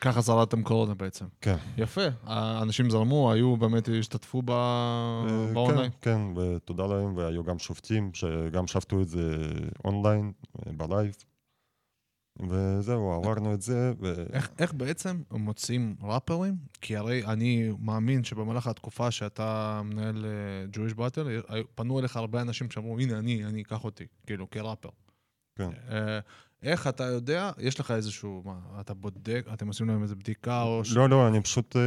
[0.00, 1.24] ככה שרדתם קורונה בעצם.
[1.40, 1.56] כן.
[1.76, 2.06] יפה.
[2.22, 5.90] האנשים זרמו, היו, באמת השתתפו אה, באונליין?
[6.00, 9.36] כן, כן, ותודה להם, והיו גם שופטים שגם שפטו את זה
[9.84, 10.32] אונליין,
[10.66, 11.14] אה, בלייב.
[12.50, 14.14] וזהו, עברנו את זה, ו...
[14.32, 16.56] איך, איך בעצם מוצאים ראפרים?
[16.80, 20.24] כי הרי אני מאמין שבמהלך התקופה שאתה מנהל
[20.72, 24.50] uh, Jewish Battle, היו- פנו אליך הרבה אנשים שאמרו, הנה, אני, אני, קח אותי, כאילו,
[24.50, 24.88] כראפר.
[25.58, 25.70] כן.
[25.88, 25.92] Uh,
[26.62, 30.84] איך אתה יודע, יש לך איזשהו, מה, אתה בודק, אתם עושים להם איזה בדיקה או...
[30.84, 31.82] ש- לא, לא, אני פשוט אה,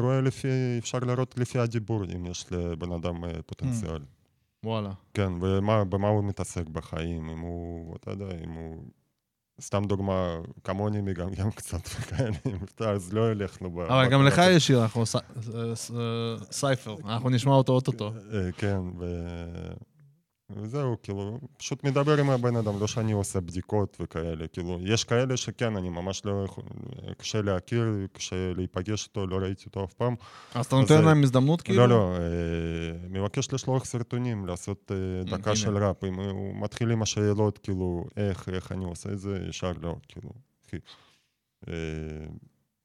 [0.00, 4.02] רואה לפי, אפשר לראות לפי הדיבור, אם יש לבן אדם אה, פוטנציאל.
[4.64, 4.92] וואלה.
[5.14, 8.84] כן, ובמה הוא מתעסק בחיים, אם הוא, אתה יודע, אם הוא...
[9.60, 12.36] סתם דוגמה, כמוני מגמגם קצת וכאלה,
[12.94, 13.20] אז לא
[13.62, 13.80] לו ב...
[13.80, 14.42] אבל גם לך.
[14.50, 15.20] יש שיר, אנחנו אה,
[15.60, 18.12] אה, סייפר, אנחנו נשמע אותו אוטוטו.
[18.32, 18.80] אה, כן.
[20.56, 25.36] וזהו, כאילו, פשוט מדבר עם הבן אדם, לא שאני עושה בדיקות וכאלה, כאילו, יש כאלה
[25.36, 26.64] שכן, אני ממש לא יכול,
[27.16, 30.14] קשה להכיר, קשה להיפגש איתו, לא ראיתי אותו אף פעם.
[30.54, 31.86] אז אתה נותן להם הזדמנות, כאילו?
[31.86, 35.56] לא, לא, אה, מבקש לשלוח סרטונים, לעשות אה, דקה.
[35.56, 36.04] של ראפ.
[36.04, 40.30] הוא מתחיל עם השאלות, כאילו, איך, איך אני עושה את זה, ישר לא, כאילו.
[41.68, 41.74] אה,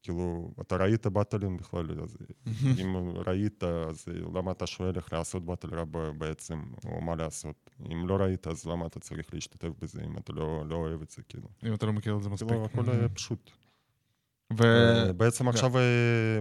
[0.05, 2.17] כאילו, אתה ראית באטלים בכלל, אז
[2.81, 2.95] אם
[3.27, 5.87] ראית, אז למה אתה שואל איך לעשות באטל ראפ
[6.17, 7.69] בעצם, או מה לעשות?
[7.91, 11.09] אם לא ראית, אז למה אתה צריך להשתתף בזה, אם אתה לא, לא אוהב את
[11.09, 11.47] זה, כאילו?
[11.67, 12.49] אם אתה לא מכיר את זה מספיק.
[12.49, 13.51] כאילו, הכל אה, פשוט.
[14.57, 14.63] ו...
[15.17, 15.83] בעצם עכשיו אה,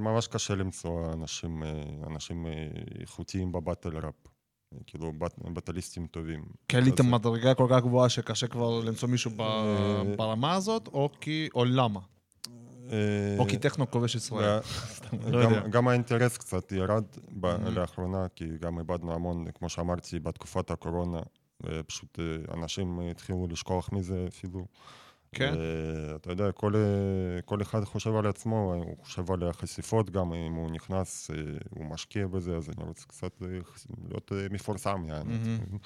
[0.00, 2.52] ממש קשה למצוא אנשים, אה, אנשים אה,
[3.00, 3.52] איכותיים
[3.84, 4.14] ראפ.
[4.74, 6.44] אה, כאילו, בט- בטליסטים טובים.
[6.68, 9.30] כי עליתם אז- מדרגה כל כך גבוהה שקשה כבר למצוא מישהו
[10.16, 11.48] ברמה הזאת, או כי...
[11.54, 12.00] או למה?
[12.92, 12.96] אה,
[13.38, 14.60] או כי טכנו כובש ישראל.
[15.26, 15.68] לא.
[15.68, 17.42] גם- האינטרס קצת ירד Mhm.
[17.70, 21.20] לאחרונה, כי גם איבדנו המון, כמו שאמרתי, בתקופת הקורונה,
[21.66, 24.66] ופשוט אה, אנשים התחילו לשכוח מזה אפילו.
[25.36, 25.54] כן?
[26.16, 26.80] אתה יודע, כל, אה,
[27.44, 31.36] כל אחד חושב על עצמו, הוא חושב על החשיפות גם, אם הוא נכנס, אה,
[31.70, 33.48] הוא משקיע בזה, אז אני רוצה קצת אה,
[34.08, 35.38] להיות אה, מפורסם, יעני.
[35.38, 35.78] מהמם.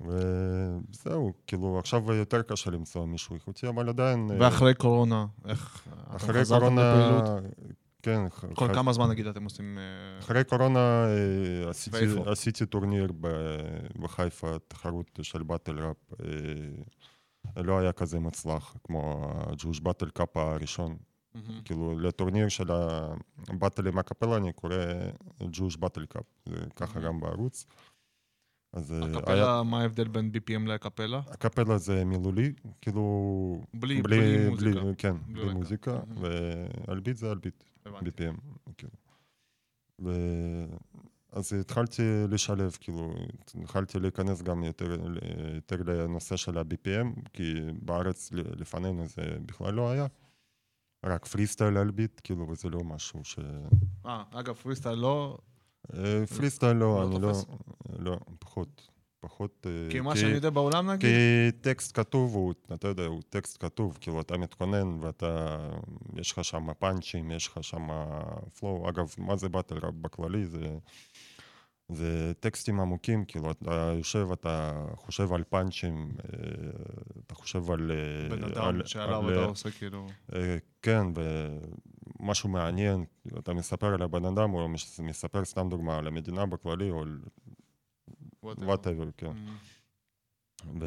[0.00, 4.30] וזהו, כאילו, עכשיו יותר קשה למצוא מישהו איכותי, אבל עדיין...
[4.40, 5.88] ואחרי קורונה, איך...
[5.92, 6.94] אתם אחרי חזרתם קורונה...
[6.94, 7.44] לפעילות?
[8.02, 9.78] כן, כל ח- כמה זמן, נגיד, אתם עושים...
[9.78, 11.96] אה, אחרי קורונה אה, עשיתי?
[12.26, 13.12] עשיתי טורניר
[13.98, 15.96] בחיפה, תחרות של battle rap.
[17.56, 20.96] אה, לא היה כזה מוצלח כמו ה Jewish Battle Cup הראשון.
[21.34, 21.60] מהמם.
[21.64, 22.68] כאילו, לטורניר של
[23.48, 24.76] ה battle עם אקפלה אני קורא
[25.52, 26.24] Jewish Battle Cup.
[26.76, 27.66] ככה גם בערוץ.
[28.72, 29.16] אז אה, היה...
[29.18, 31.20] אקפלה, מה ההבדל בין BPM לאקפלה?
[31.26, 33.62] אקפלה זה מילולי, כאילו...
[33.74, 34.80] בלי- בלי מוזיקה.
[34.98, 35.52] כן, בלי בלי.
[35.54, 36.22] מוזיקה, מהמם.
[36.88, 37.64] ועל ביט זה על ביט.
[37.86, 38.06] הבנתי.
[38.28, 38.36] BPM,
[38.76, 38.92] כאילו.
[40.04, 40.10] ו...
[41.32, 43.14] אז התחלתי לשלב, כאילו,
[43.62, 44.96] התחלתי להיכנס גם יותר,
[45.54, 50.06] יותר לנושא של ה-BPM, כי בארץ לפנינו זה בכלל לא היה.
[51.06, 53.38] רק פרי סטייל על ביט, כאילו, וזה לא משהו ש...
[54.06, 55.38] אה, אגב, פריסטייל לא...
[56.36, 57.32] פרי סטייל לא, לא אני לא...
[58.08, 58.88] לא, פחות.
[59.20, 59.66] פחות...
[59.66, 61.10] אה, כי מה שאני יודע בעולם, נגיד...
[61.10, 65.56] כי טקסט כתוב הוא, אתה יודע, הוא טקסט כתוב, כאילו אתה מתכונן ואתה,
[66.16, 67.88] יש לך שם פאנצ'ים, יש לך שם
[68.58, 70.46] flow, אגב, מה זה battle rap בכללי?
[70.46, 70.78] זה,
[71.88, 76.38] זה טקסטים עמוקים, כאילו אתה יושב, אתה חושב על פאנצ'ים, אה,
[77.26, 77.90] אתה חושב על...
[77.90, 80.06] אה, בן אדם שעליו על- אתה עושה כאילו...
[80.82, 81.02] כן,
[82.20, 83.04] ומשהו מעניין,
[83.38, 84.68] אתה מספר על הבן אדם, או
[85.02, 87.18] מספר סתם דוגמה על המדינה בכללי, או על.
[88.58, 89.26] whatever, כן.
[89.26, 90.80] מהמם.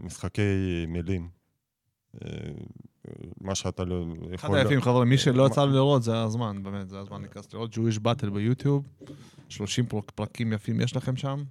[0.00, 0.42] ומשחקי
[0.88, 1.28] מילים.
[2.24, 2.28] אה,
[3.40, 4.58] מה שאתה לא אחד יכול...
[4.58, 7.74] היפים, חברים, מי שלא מה- יצא לו לראות, זה הזמן, באמת, זה הזמן להיכנס לראות.
[7.74, 8.88] Jewish Battle ביוטיוב,
[9.48, 11.44] 30 פרק- פרקים יפים יש לכם שם,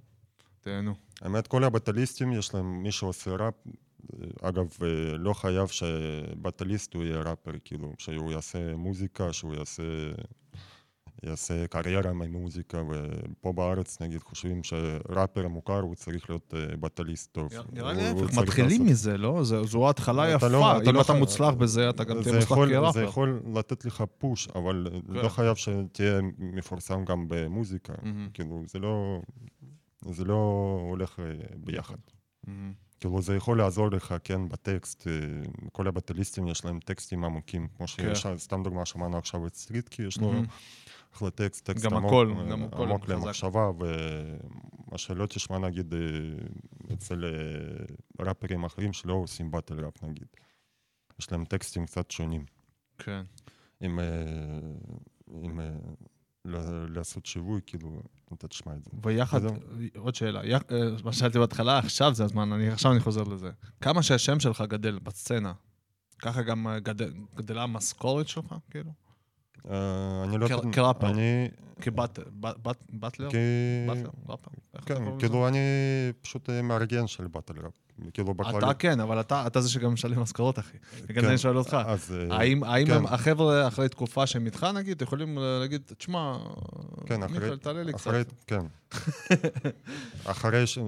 [0.60, 0.94] תהנו.
[1.22, 3.54] האמת, כל הבטליסטים, יש להם, מי שעושה ראפ,
[4.42, 9.82] אגב, אה, לא חייב שבטליסט הוא יהיה ראפר, כאילו, שהוא יעשה מוזיקה, שהוא יעשה...
[11.22, 17.52] יעשה קריירה ממוזיקה, ופה בארץ נגיד חושבים שראפר מוכר הוא צריך להיות בטליסט טוב.
[17.72, 19.40] נראה לי ההפך, מתחילים מזה, לא?
[19.44, 20.52] זו התחלה יפה, אם
[20.94, 22.92] לא אתה מוצלח בזה, אתה גם תהיה מוצלח כראפר.
[22.92, 25.28] זה יכול לתת לך פוש, אבל לא.
[25.28, 27.92] חייב שתהיה מפורסם גם במוזיקה.
[28.34, 29.22] כאילו, זה לא...
[30.10, 31.18] זה לא הולך
[31.56, 31.96] ביחד.
[33.00, 35.12] כאילו זה יכול לעזור לך, כן, בטקסט, אה,
[35.72, 38.38] כל הבטליסטים יש להם טקסטים עמוקים, כמו שיש, כן.
[38.38, 40.32] סתם דוגמה שמענו עכשיו את סטריטקי, יש לו
[41.14, 45.94] אחלה טקסט, טקסט עמוק, הכל, אה, גם הכל עמוק למחשבה, ומה שלא תשמע נגיד
[46.92, 47.24] אצל
[48.20, 50.26] ראפרים אחרים שלא עושים באטל ראפ נגיד.
[51.20, 52.44] יש להם טקסטים קצת שונים.
[52.98, 53.22] כן.
[53.80, 53.98] עם,
[55.42, 55.60] עם
[56.88, 58.02] לעשות שיווי, כאילו,
[58.34, 58.90] אתה תשמע את זה.
[59.02, 59.40] ויחד,
[59.96, 60.58] עוד שאלה, אה,
[61.04, 63.50] מה שאלתי בהתחלה, עכשיו זה הזמן, אני, עכשיו אני חוזר לזה.
[63.80, 65.52] כמה שהשם שלך גדל בסצנה,
[66.18, 69.05] ככה גם אה, גדל, גדלה המשכורת שלך, כאילו?
[69.70, 70.48] אה, אני לא...
[70.72, 71.10] כראפר.
[71.10, 71.48] אני...
[71.80, 73.28] כבטלר?
[74.86, 75.58] כן, כאילו אני
[76.22, 77.72] פשוט מארגן של באטל ראפ.
[78.14, 78.58] כאילו בכללי...
[78.58, 80.76] אתה כן, אבל אתה, אתה זה שגם משלם משכורות, אחי.
[81.06, 81.76] בגלל זה אני שואל אותך.
[81.86, 82.14] אז...
[82.30, 83.04] האם, האם כן.
[83.04, 86.36] החבר'ה אחרי תקופה שהם איתך, נגיד, יכולים להגיד, תשמע,
[87.06, 88.34] כן, מיכאל, תעלה לי אחרי, קצת.
[88.46, 88.66] כן.
[90.24, 90.78] אחרי ש...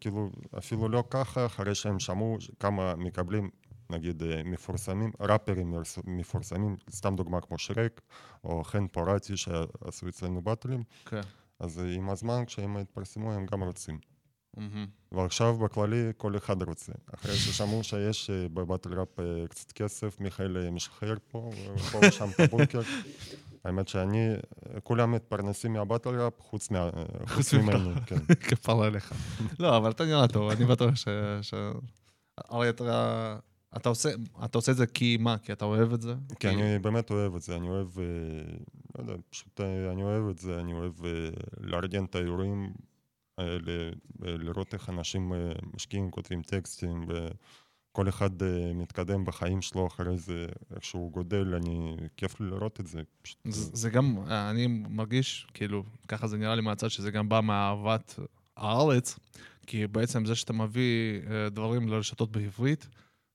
[0.00, 3.50] כאילו, אפילו לא ככה, אחרי שהם שמעו כמה מקבלים,
[3.94, 5.74] נגיד, מפורסמים, ראפרים
[6.04, 8.00] מפורסמים, סתם דוגמה כמו שרק,
[8.44, 10.82] או חן פורטי שעשו אצלנו באטלים.
[11.04, 11.20] כן.
[11.60, 13.98] אז עם הזמן, כשהם התפרסמו, הם גם רוצים.
[14.56, 15.12] Mm-hmm.
[15.12, 16.92] ועכשיו בכללי כל אחד רוצה.
[17.14, 21.50] אחרי ששמעו שיש אה, בבטל ראפ אה, קצת כסף, מיכאל אה, משחרר פה,
[21.92, 22.80] פה ושם את הבונקר.
[23.64, 24.34] האמת שאני,
[24.82, 28.16] כולם מתפרנסים מהבטל ראפ, חוץ, ממני, כן.
[28.48, 29.12] כפרה עליך.
[29.58, 31.08] לא, אבל אתה נראה טוב, אני בטוח ש...
[31.42, 31.54] ש...
[32.38, 33.36] הרי אתה...
[33.76, 34.10] אתה עושה,
[34.44, 35.38] אתה עושה את זה כי מה?
[35.38, 36.14] כי אתה אוהב את זה?
[36.28, 37.88] כי, כי אני באמת אוהב את זה, אני אוהב,
[38.98, 39.60] לא יודע, פשוט
[39.92, 40.94] אני אוהב את זה, אני אוהב
[41.60, 42.72] לארגן את האירועים,
[44.20, 50.46] לראות איך אנשים אה, משקיעים, כותבים טקסטים, וכל אחד אה, מתקדם בחיים שלו אחרי זה,
[50.74, 53.02] איך שהוא גודל, אני, כיף לי לראות את זה.
[53.22, 53.38] פשוט...
[53.44, 58.18] זה, זה גם, אני מרגיש, כאילו, ככה זה נראה לי מהצד, שזה גם בא מאהבת
[58.56, 59.18] הארץ,
[59.66, 62.88] כי בעצם זה שאתה מביא אה, דברים לרשתות בעברית,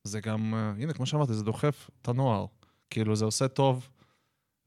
[0.07, 2.45] זה גם, הנה, כמו שאמרתי, זה דוחף את הנוער.
[2.89, 3.89] כאילו, זה עושה טוב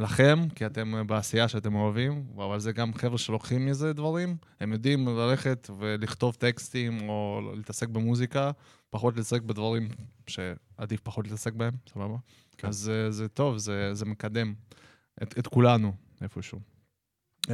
[0.00, 4.36] לכם, כי אתם בעשייה שאתם אוהבים, אבל זה גם חבר'ה שלוקחים מזה דברים.
[4.60, 8.50] הם יודעים ללכת ולכתוב טקסטים או להתעסק במוזיקה,
[8.90, 9.88] פחות להתעסק בדברים
[10.26, 12.16] שעדיף פחות להתעסק בהם, סבבה?
[12.58, 12.68] כן.
[12.68, 14.54] אז זה, זה טוב, זה, זה מקדם
[15.22, 16.60] את, את כולנו איפשהו.
[17.46, 17.50] Uh,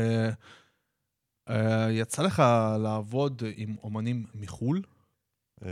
[1.49, 1.53] uh,
[1.91, 2.43] יצא לך
[2.83, 4.83] לעבוד עם אומנים מחו"ל?
[5.61, 5.65] Uh,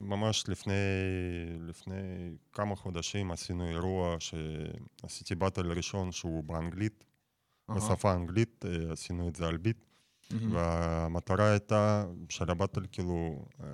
[0.00, 0.74] ממש לפני,
[1.60, 7.74] לפני כמה חודשים עשינו אירוע שעשיתי באטל ראשון שהוא באנגלית, uh-huh.
[7.74, 9.84] בשפה האנגלית, אה, עשינו את זה על ביט.
[10.32, 10.34] Mm-hmm.
[10.52, 13.66] והמטרה הייתה של הבטל, כאילו, אה,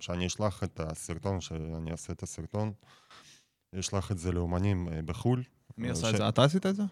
[0.00, 2.72] שאני אשלח את הסרטון, שאני אעשה את הסרטון,
[3.78, 5.42] אשלח את זה לאומנים אה, בחו"ל.
[5.78, 6.10] מי עשה ש...
[6.10, 6.28] את זה?
[6.28, 6.82] אתה עשית את זה?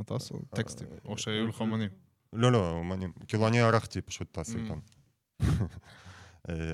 [0.00, 1.90] אתה עשו טקסטים, או שהיו לך אומנים?
[2.32, 3.12] לא, לא, אומנים.
[3.28, 4.80] כאילו, אני ערכתי פשוט את הסרטון.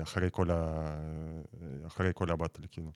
[0.01, 0.89] אחרי כל, ה...
[1.87, 2.91] אחרי כל ה battle, כאילו.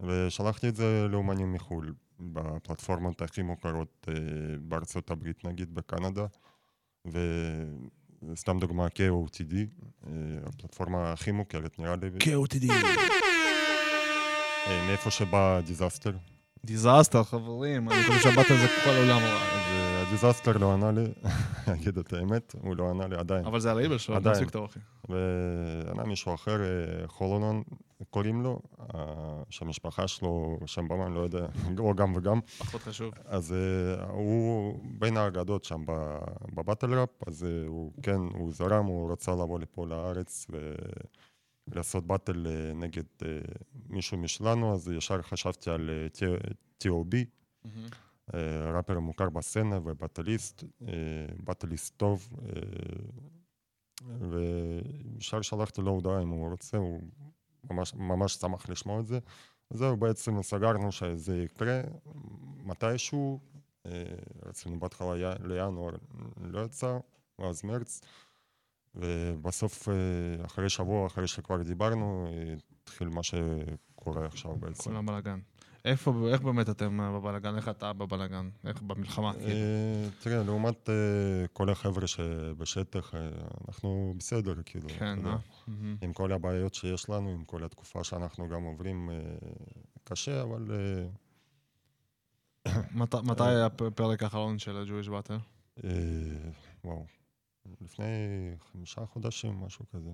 [0.00, 4.08] ושלחתי את זה לאומנים מחו"ל, בפלטפורמות הכי מוכרות
[4.60, 6.26] בארצות הברית, נגיד, בקנדה,
[8.22, 9.54] וסתם דוגמה, KOTD,
[10.46, 12.08] הפלטפורמה הכי מוכרת, נראה לי.
[12.18, 12.72] KOTD.
[14.68, 16.12] מאיפה שבא Dizaster.
[16.64, 19.60] Dizaster, חברים, אני חושב שה battle זה כל העולם רע.
[20.10, 21.04] דיזסטר לא ענה לי,
[21.74, 23.44] אגיד את האמת, הוא לא ענה לי עדיין.
[23.44, 24.44] אבל זה על האיבל שלו, עדיין.
[25.08, 27.62] וענה מישהו אחר, אה, חולונון,
[28.10, 28.60] קוראים לו,
[29.50, 31.46] שהמשפחה שלו שם במן, לא יודע,
[31.78, 32.40] או גם וגם.
[32.58, 33.14] פחות חשוב.
[33.24, 35.84] אז אה, הוא בין האגדות שם
[36.54, 40.46] בבטל ראפ, אז אה, הוא כן, הוא זרם, הוא רצה לבוא לפה לארץ
[41.70, 43.04] ולעשות באטל נגד
[43.88, 45.90] מישהו משלנו, אז ישר חשבתי על
[46.84, 47.16] T.O.B.
[48.34, 50.88] אה, ראפר מוכר בסצנה ובטליסט, אה,
[51.44, 52.50] בטליסט טוב, אה,
[54.30, 57.00] וישר שלחתי לו הודעה אם הוא רוצה, הוא
[57.70, 59.18] ממש, ממש שמח לשמוע את זה.
[59.70, 61.80] זהו, בעצם סגרנו שזה יקרה
[62.64, 63.40] מתישהו,
[64.46, 65.92] רצינו בהתחלה לינואר,
[66.40, 66.98] לא יצא,
[67.38, 68.00] ואז מרץ,
[68.94, 69.88] ובסוף,
[70.46, 72.28] אחרי שבוע, אחרי שכבר דיברנו,
[72.82, 74.90] התחיל מה שקורה עכשיו בעצם.
[74.90, 75.38] כל הבלאגן.
[75.84, 77.56] איפה, איך באמת אתם אה, בבלאגן?
[77.56, 78.48] איך אתה בבלאגן?
[78.64, 79.32] איך במלחמה?
[79.40, 80.94] אה, תראה, לעומת אה,
[81.52, 83.28] כל החבר'ה שבשטח, אה,
[83.68, 84.88] אנחנו בסדר, כאילו.
[84.98, 85.18] כן.
[85.26, 85.36] אה?
[86.02, 89.16] עם כל הבעיות שיש לנו, עם כל התקופה שאנחנו גם עוברים אה,
[90.04, 91.06] קשה, אבל אה,
[92.94, 95.40] מת- מתי הפרק האחרון של ה-Jewish Battle?
[95.84, 95.90] אה,
[96.84, 97.06] וואו,
[97.80, 98.06] לפני
[98.72, 100.10] חמישה חודשים, משהו כזה.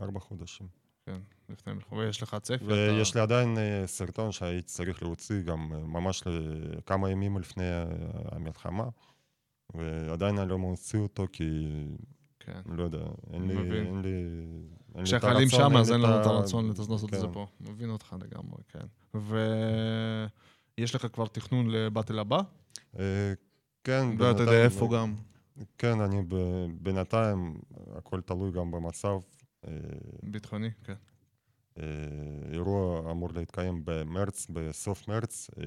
[0.00, 0.66] ארבע חודשים.
[1.06, 1.98] כן, לפני מלחמה.
[1.98, 2.64] ויש לך צפי?
[2.64, 6.22] ויש אתה- לי עדיין אה, סרטון שהייתי צריך להוציא גם אה, ממש
[6.86, 7.84] כמה ימים לפני אה,
[8.32, 8.88] המלחמה,
[9.74, 11.44] ועדיין אני לא מוציא אותו כי,
[12.40, 12.60] כן.
[12.66, 13.54] לא יודע, אין לי...
[13.54, 13.86] מבין.
[13.86, 15.04] אין לי...
[15.04, 17.32] כשהחיילים שם, אז אין לנו את הרצון לעשות את זה כן.
[17.32, 17.46] פה.
[17.60, 19.18] מבין אותך לגמרי, כן.
[20.78, 22.40] ויש לך כבר תכנון לבטל הבא?
[22.98, 23.32] אה,
[23.84, 25.14] כן, ואתה יודע איפה גם?
[25.78, 27.58] כן, אני ב- בינתיים,
[27.96, 29.18] הכל תלוי גם במצב.
[29.66, 29.70] אה,
[30.22, 30.94] ביטחוני, כן.
[31.78, 31.84] אה,
[32.52, 35.64] אירוע אמור להתקיים במרץ, בסוף מרץ, אה,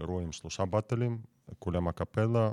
[0.00, 1.18] אירוע עם שלושה באטלים,
[1.58, 2.50] כולם הקפלה,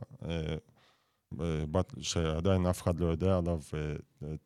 [2.02, 3.60] שעדיין אף אחד לא יודע עליו,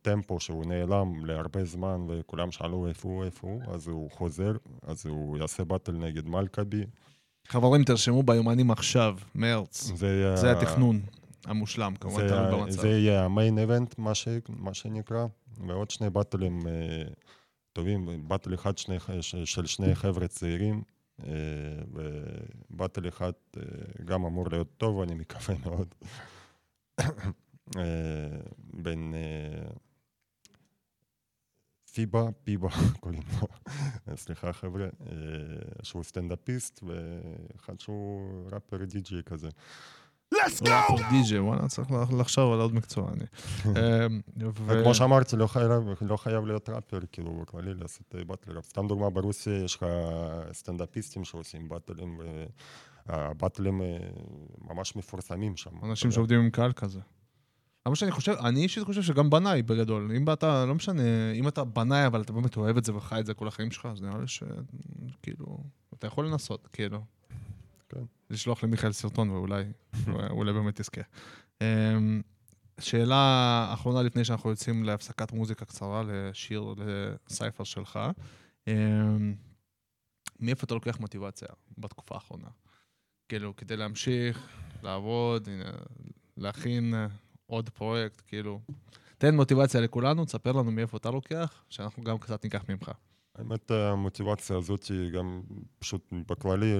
[0.02, 5.06] טמפו שהוא נעלם להרבה זמן וכולם שאלו איפה הוא, איפה הוא, אז הוא חוזר, אז
[5.06, 6.84] הוא יעשה באטל נגד מלכבי.
[7.48, 9.84] חברים, תרשמו ביומנים עכשיו, מרץ.
[9.94, 11.00] זה זה התכנון
[11.46, 12.80] המושלם, כמובן, תלוי במצב.
[12.80, 14.28] זה יהיה המיין איבנט, מה, ש...
[14.48, 15.26] מה שנקרא,
[15.66, 17.02] ועוד שני באטלים אה,
[17.72, 18.96] טובים, באטל אחד שני...
[19.44, 20.82] של שני חבר'ה צעירים,
[21.22, 21.28] אה,
[22.70, 23.62] ובאטל אחד אה,
[24.04, 25.94] גם אמור להיות טוב, אני מקווה מאוד.
[27.76, 29.70] אה, בין אה,
[31.92, 32.68] פיבה, פיבה,
[33.00, 33.46] קוראים לו,
[34.16, 34.88] סליחה חבר'ה,
[35.82, 39.48] שהוא סטנדאפיסט, ואחד שהוא ראפר די.ג'יי כזה.
[40.44, 43.10] ראפר די.ג'יי, וואלה, צריך לחשוב על עוד מקצוע.
[43.66, 43.72] אמ,
[44.40, 45.70] ו- וכמו שאמרתי, לא חייב,
[46.00, 48.66] לא חייב להיות ראפר, כאילו, בכללי לעשות אה, battle rap.
[48.66, 49.86] סתם דוגמה, ברוסיה יש לך
[50.52, 52.20] סטנדאפיסטים שעושים באטלים,
[53.06, 53.96] והבאטלים אה,
[54.68, 55.70] ממש מפורסמים שם.
[55.82, 56.10] אנשים.
[56.10, 57.00] שעובדים עם קהל כזה.
[57.86, 60.12] למה שאני חושב, אני אישית חושב שגם בנאי בגדול.
[60.16, 63.26] אם אתה, לא משנה, אם אתה בנאי, אבל אתה באמת אוהב את זה וחי את
[63.26, 65.58] זה כל החיים שלך, אז נראה לי שכאילו,
[65.98, 67.00] אתה יכול לנסות, כאילו.
[67.88, 68.00] כן.
[68.30, 69.64] לשלוח למיכאל סרטון ואולי,
[70.30, 71.00] אולי באמת תזכה.
[71.60, 72.22] אמ,
[72.80, 77.98] שאלה אחרונה לפני שאנחנו יוצאים להפסקת מוזיקה קצרה לשיר, לסייפר שלך.
[78.68, 79.34] אמ,
[80.40, 82.48] מאיפה אתה לוקח מוטיבציה בתקופה האחרונה?
[83.28, 84.48] כאילו, כדי להמשיך,
[84.82, 85.48] לעבוד,
[86.36, 86.94] להכין
[87.46, 88.60] עוד פרויקט, כאילו.
[89.18, 92.90] תן מוטיבציה לכולנו, תספר לנו מאיפה אתה לוקח, שאנחנו גם קצת ניקח ממך.
[93.34, 95.42] האמת, המוטיבציה הזאת היא גם
[95.78, 96.74] פשוט בכללי,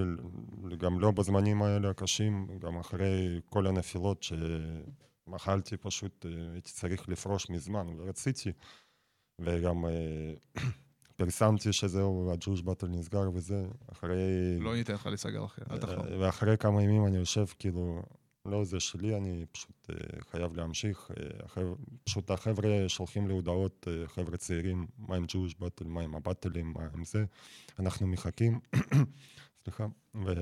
[0.79, 7.51] גם לא בזמנים האלה הקשים, גם אחרי כל הנפילות שמחלתי פשוט, אה, הייתי צריך לפרוש
[7.51, 8.53] מזמן, ורציתי,
[9.41, 10.35] וגם אה,
[11.17, 14.59] פרסמתי שזהו, הג'וש באטל נסגר וזה, אחרי...
[14.61, 16.07] לא ניתן לך להיסגר אחי, אל תחלום.
[16.07, 18.03] אה, ואחרי כמה ימים אני יושב, כאילו,
[18.47, 21.11] לא, זה שלי, אני פשוט אה, חייב להמשיך.
[21.57, 21.63] אה,
[22.05, 26.73] פשוט החבר'ה שולחים לי הודעות, אה, חבר'ה צעירים, מה עם ג'וש באטל, מה עם הבאטלים,
[26.77, 27.25] מה עם זה.
[27.79, 28.61] אנחנו מחכים,
[29.65, 30.33] סליחה, ו...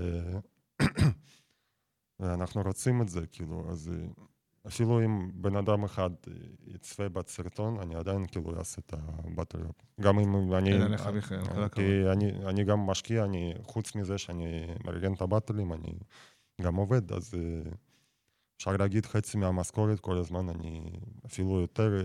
[2.20, 3.90] ואנחנו רוצים את זה, כאילו, אז
[4.66, 6.10] אפילו אם בן אדם אחד
[6.66, 10.00] יצפה בסרטון, אני עדיין כאילו אעשה את הבאטל ראפ.
[10.00, 10.72] גם אם אני...
[10.72, 11.70] אין עליך, מיכאל, כל הכבוד.
[11.86, 15.92] כי אני, אני גם משקיע, אני, חוץ מזה שאני מארגן את הבאטלים, אני
[16.60, 17.70] גם עובד, אז אה,
[18.62, 20.80] אפשר להגיד חצי מהמשכורת כל הזמן, אני
[21.26, 22.00] אפילו יותר,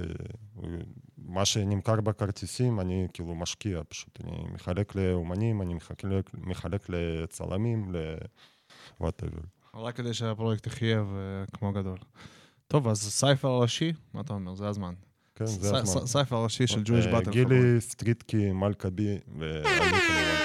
[0.63, 0.69] אה,
[1.17, 9.45] מה שנמכר בכרטיסים, אני כאילו משקיע פשוט, אני מחלק לאומנים, אני מחלק, מחלק לצלמים, ל-whatever.
[9.73, 11.97] רק כדי שהפרויקט יחיה וכמו גדול.
[12.67, 14.55] טוב, אז cypher הראשי, מה אתה אומר?
[14.55, 14.93] זה הזמן.
[15.35, 16.05] כן, זה הזמן.
[16.05, 17.29] cypher הראשי של Jewish אה, Battle.
[17.29, 20.35] גילי, סטריטקי, מלכבי, ואני כמובן.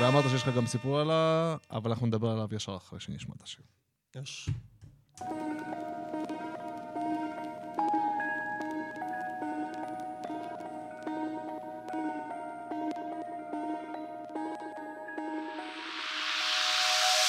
[0.00, 1.56] ואמרת שיש לך גם סיפור על ה...
[1.70, 3.62] אבל אנחנו נדבר עליו ישר אחרי שנשמע את השיר.
[4.16, 4.50] יש.
[5.26, 6.03] Música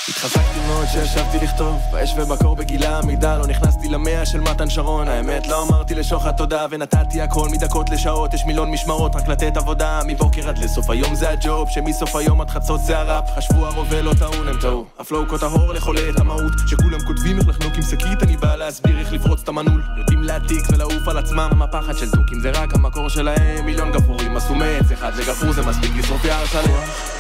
[0.10, 5.08] התחזקתי מאוד שישבתי לכתוב באש ובקור בגיל העמידה לא נכנסתי למאה של מתן שרון.
[5.08, 8.34] האמת לא אמרתי לשוחד תודה ונתתי הכל מדקות לשעות.
[8.34, 12.50] יש מיליון משמרות רק לתת עבודה מבוקר עד לסוף היום זה הג'וב שמסוף היום עד
[12.50, 13.24] חצות זה הראפ.
[13.38, 14.86] חשבו הרובה לא טעון הם טעו.
[15.00, 19.00] הפלואו כה טהור לחולה את המהות שכולם כותבים איך לחנוק עם שקית אני בא להסביר
[19.00, 19.84] איך לפרוץ את המנעול.
[19.98, 23.66] יודעים להעתיק ולעוף על עצמם מה פחד של תוכים זה רק המקור שלהם.
[23.66, 27.16] מיליון גפרורים עשו מעץ אחד וגפרור זה מספיק לשרוף יער שלם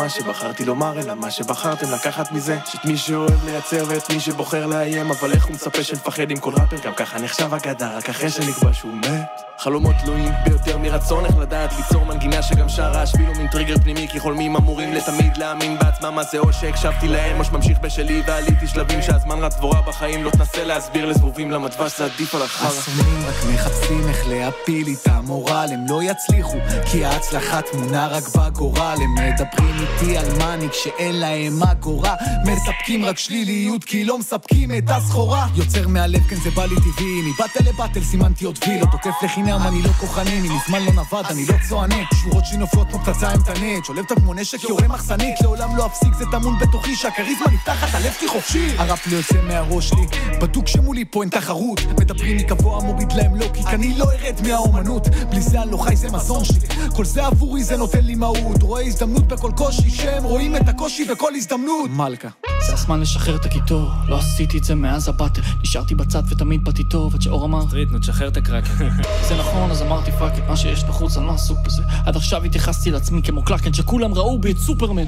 [0.00, 2.58] מה שבחרתי לומר, אלא מה שבחרתם לקחת מזה.
[2.66, 6.52] שאת מי שאוהב לייצר ואת מי שבוחר לאיים, אבל איך הוא מצפה שנפחד עם כל
[6.54, 9.49] ראפר, גם ככה נחשב אגדה, רק אחרי שנקבע שהוא מת.
[9.62, 14.20] חלומות תלויים ביותר מרצון, איך לדעת ליצור מנגינה שגם שרה, אפילו מין טריגר פנימי, כי
[14.20, 19.02] חולמים אמורים לתמיד להאמין בעצמם, אז זה או שהקשבתי להם, או שממשיך בשלי ועליתי שלבים
[19.02, 22.68] שהזמן רץ דבורה בחיים, לא תנסה להסביר לזבובים למדבש, זה עדיף על החרא.
[22.68, 26.58] השונאים רק מחפשים איך להפיל איתם מורל, הם לא יצליחו,
[26.92, 33.18] כי ההצלחה טמונה רק בגורל, הם מדברים איתי על מאני כשאין להם אגורה, מספקים רק
[33.18, 35.46] שליליות כי לא מספקים את הסחורה.
[35.54, 39.82] יוצר מהלב, כן זה בא לי טבעי, מבטל לבטל סימנתי עוד וילות, תוקף לחינם אני
[39.82, 43.84] לא כוחני, אני מזמן לא נווד, אני לא צועני, שורות שלי נופלות כמו פצצה אימתנית,
[43.84, 48.12] שולב אותה כמו נשק יורה מחסנית, לעולם לא אפסיק, זה טמון בתוכי שהכריזמה נפתחת, הלב
[48.18, 48.74] שלי חופשי.
[48.78, 50.06] הראפ לא יוצא מהראש שלי,
[50.40, 55.08] בדוק שמולי פה אין תחרות, מדברים מקבוע מוריד להם לא, כי אני לא ארד מהאומנות,
[55.30, 56.60] בלי זה אני לא חי, זה מזון שלי,
[56.96, 61.04] כל זה עבורי זה נותן לי מהות, רואה הזדמנות בכל קושי, שהם רואים את הקושי
[61.04, 61.90] בכל הזדמנות.
[61.90, 62.28] מלכה.
[62.66, 66.64] זה הזמן לשחרר את הקיטור, לא עשיתי את זה מאז ה battle, נשארתי בצד ותמיד
[66.64, 68.72] באתי טוב, עד שאור אמר, Street, נו תשחרר את הקראקן.
[69.28, 71.82] זה נכון, אז אמרתי fuck את מה שיש בחוץ, אני לא עסוק בזה.
[72.06, 75.04] עד עכשיו התייחסתי לעצמי כמו קלאקן, שכולם ראו בי את סופרמן.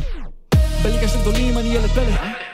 [0.83, 2.05] בליגה של גדולים אני ילד פלא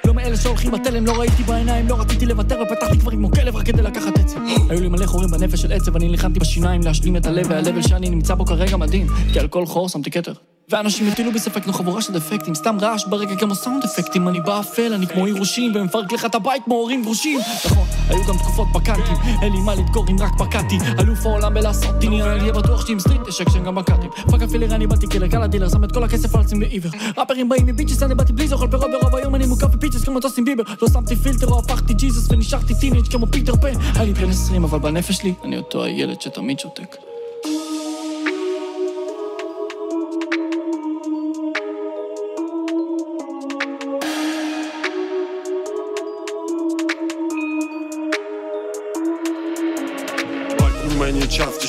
[0.05, 3.67] לא מאלה שהולכים בתלם, לא ראיתי בעיניים, לא רציתי לוותר ופתחתי כבר כמו כלב רק
[3.67, 4.39] כדי לקחת עצם
[4.71, 8.11] היו לי מלא חורים בנפש של עצב, אני נלחמתי בשיניים להשלים את הלב והלבל שאני
[8.11, 10.33] נמצא בו כרגע מדהים כי על כל חור שמתי כתר
[10.71, 14.41] ואנשים הטילו בי ספק, נו חבורה של דפקטים, סתם רעש ברקע כמו סאונד אפקטים, אני
[14.41, 17.41] באפל, אני כמו עירושים, ומפרק לך את הבית כמו הורים גרושים.
[17.67, 22.09] נכון, היו גם תקופות פקנטים, אין לי מה לדקור אם רק פקדתי, אלוף העולם בלעשותי,
[22.09, 24.11] נראה לי בטוח שעם סטריט יש אקשן גם בקאטים.
[24.31, 26.93] פאק הפילר אני באתי קילר, קל הדילר, שם את כל הכסף על עצמי בעיוור.
[27.19, 30.45] ראפרים באים מביצ'ס, אני באתי בלי זוכל פירות ברוב היום אני מוקף בפיצ'ס כמו טוסים
[30.45, 30.63] ביבר.
[30.83, 34.03] לא שמתי פילטר או הפכתי ג'יזוס ונשארתי טינג' כמו פיטר פן.
[34.05, 37.08] לי בן 20 אבל בנפש שלי אני אותו הילד שתמיד שותק.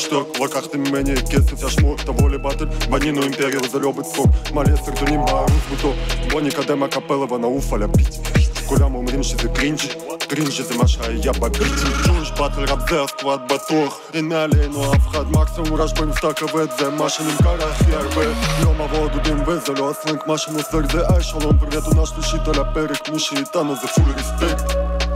[0.09, 5.25] צ'אנס תשתוק, לקחתם ממני כסף, תשמור, תבוא לבטל, בנינו אימפריה וזה לא בצחוק, מלא סרטונים
[5.25, 5.95] בערוץ בטוב,
[6.31, 8.15] בוא נקדם הקפלה ונעוף על הביט.
[8.65, 9.79] כולם אומרים שזה קרינג',
[10.19, 15.31] קרינג' זה מה שהיה בביטים, ג'וש באטל ראפ זה הסקוואט בטוח, אין מעלינו אף אחד,
[15.31, 18.25] מקסימום רעש במבטא כבד, זה מה שנמכר הכי הרבה,
[18.63, 22.59] לא מבוא דודים וזה לא הסלנג, מה שמוסר זה איי שלום, פרט עונה שלישית על
[22.59, 23.87] הפרק, מי שאיתנו זה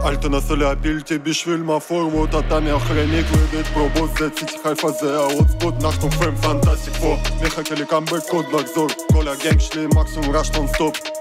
[0.04, 5.48] Alte Altănăsele apilce bișvil ma formu Tatania hrenik vedit probos Zeci ci hajfa zea od
[5.48, 10.30] spod Nachtom fem fantastic fo Neha keli comeback kod black zor Kola gang szli maximum
[10.30, 11.13] rush non stop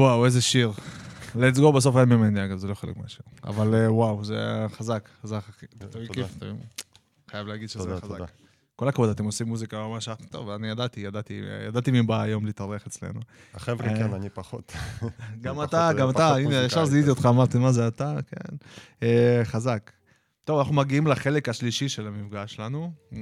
[0.00, 0.72] וואו, איזה שיר.
[1.34, 3.22] Let's go בסוף היה ממני, אגב, זה לא חלק מהשיר.
[3.44, 5.66] אבל אה, וואו, זה היה חזק, חזק, אחי.
[5.66, 6.26] תודה.
[7.30, 8.18] חייב להגיד שזה חזק.
[8.76, 12.86] כל הכבוד, אתם עושים מוזיקה ממש טוב, אני ידעתי, ידעתי, ידעתי מי בא היום להתארח
[12.86, 13.20] אצלנו.
[13.54, 14.72] החבר'ה אה, כן, אני פחות.
[15.44, 16.64] גם אתה, אה, גם אתה, הנה.
[16.64, 18.14] ישר זיהיתי אותך, אמרתי, מה זה אתה?
[18.26, 18.56] כן.
[19.02, 19.90] אה, חזק.
[20.44, 22.92] טוב, אנחנו מגיעים לחלק השלישי של המפגש שלנו.
[23.12, 23.18] אה,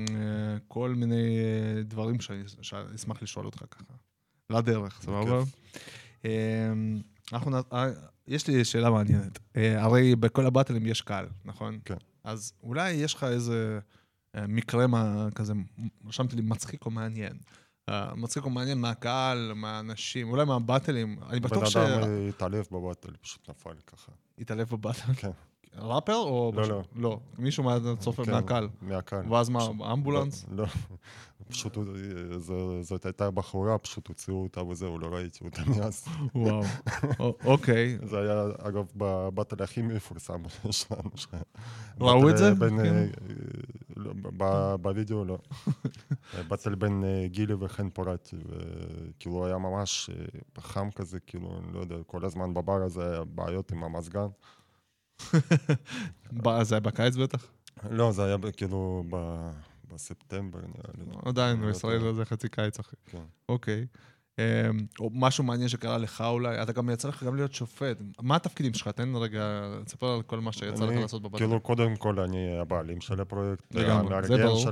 [0.69, 1.39] כל מיני
[1.77, 2.43] אה, דברים שאני
[2.95, 3.95] אשמח לשאול אותך ככה.
[4.51, 5.43] לדרך, סבבה?
[6.25, 6.31] אה,
[7.33, 7.87] אנחנו, אה,
[8.27, 9.39] יש לי שאלה מעניינת.
[9.57, 11.79] אה, הרי בכל הבטלים יש קהל, נכון?
[11.85, 11.97] כן.
[12.25, 13.79] אז אולי יש לך איזה
[14.35, 15.53] אה, מקרה מה- כזה,
[16.07, 17.33] רשמתי לי מצחיק או מעניין.
[18.17, 21.17] מצחיק או מעניין מהקהל, מהאנשים, אולי מהבטלים.
[21.31, 24.13] אני בן בטוח אדם אה, התעלף בבטל, פשוט נפל ככה.
[24.39, 25.13] שהתעלף בבטל.
[25.17, 25.31] כן.
[25.77, 26.53] ראפר או...
[26.55, 26.83] לא, לא.
[26.97, 28.69] לא, מישהו מהצופר כן, מהקהל.
[28.83, 29.33] מהקהל.
[29.33, 30.47] ואז מה, אמבולנס?
[30.51, 30.97] לא, לא.
[31.49, 31.79] פשוט
[32.81, 36.05] זאת הייתה בחורה, פשוט הוציאו אותה וזהו, לא ראיתי אותה מאז.
[36.35, 36.63] וואו.
[37.45, 37.99] אוקיי.
[38.03, 41.11] זה היה, אגב, בבטל הכי מפורסם שלנו.
[42.01, 42.53] ראו את זה?
[42.61, 42.79] כן.
[42.79, 43.07] אה,
[43.97, 44.13] לא,
[44.83, 45.39] בווידאו לא.
[46.49, 50.25] באטל בין אה, גילי וחן פורטי, וכאילו היה ממש אה,
[50.63, 54.27] חם כזה, כאילו, אני לא יודע, כל הזמן בבר הזה היה בעיות עם המזגן.
[56.63, 57.47] זה היה בקיץ בטח?
[57.91, 59.51] לא, זה היה כאילו ב-
[59.89, 61.05] בספטמבר, נראה לי.
[61.25, 62.15] עדיין, לא בישראל.
[62.15, 62.97] זה חצי קיץ, אחי.
[63.07, 63.23] כן.
[63.49, 63.87] אוקיי.
[64.39, 67.97] אמ, או משהו מעניין שקרה לך אולי, אתה גם יצא לך גם להיות שופט.
[68.23, 68.89] מה התפקידים שלך?
[68.89, 71.39] תן רגע, תספר על כל מה שיצא לך לעשות בבטל.
[71.39, 74.67] כאילו, קודם כל אני הבעלים של הפרויקט, לגמרי, זה ברור.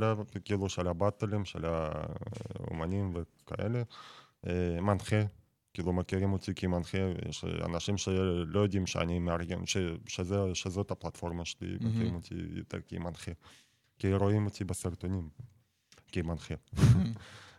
[0.45, 3.83] כאילו, של הבטלים, של האומנים וכאלה.
[4.47, 5.23] אה, מנחה,
[5.75, 6.99] כאילו מכירים אותי כמנחה,
[7.29, 9.59] יש אנשים שלא יודעים שאני מארגן,
[10.55, 11.77] שזאת הפלטפורמה שלי.
[11.81, 13.33] מכירים אותי יותר כמנחה,
[13.99, 15.29] כי רואים אותי בסרטונים.
[16.13, 16.55] כמנחה.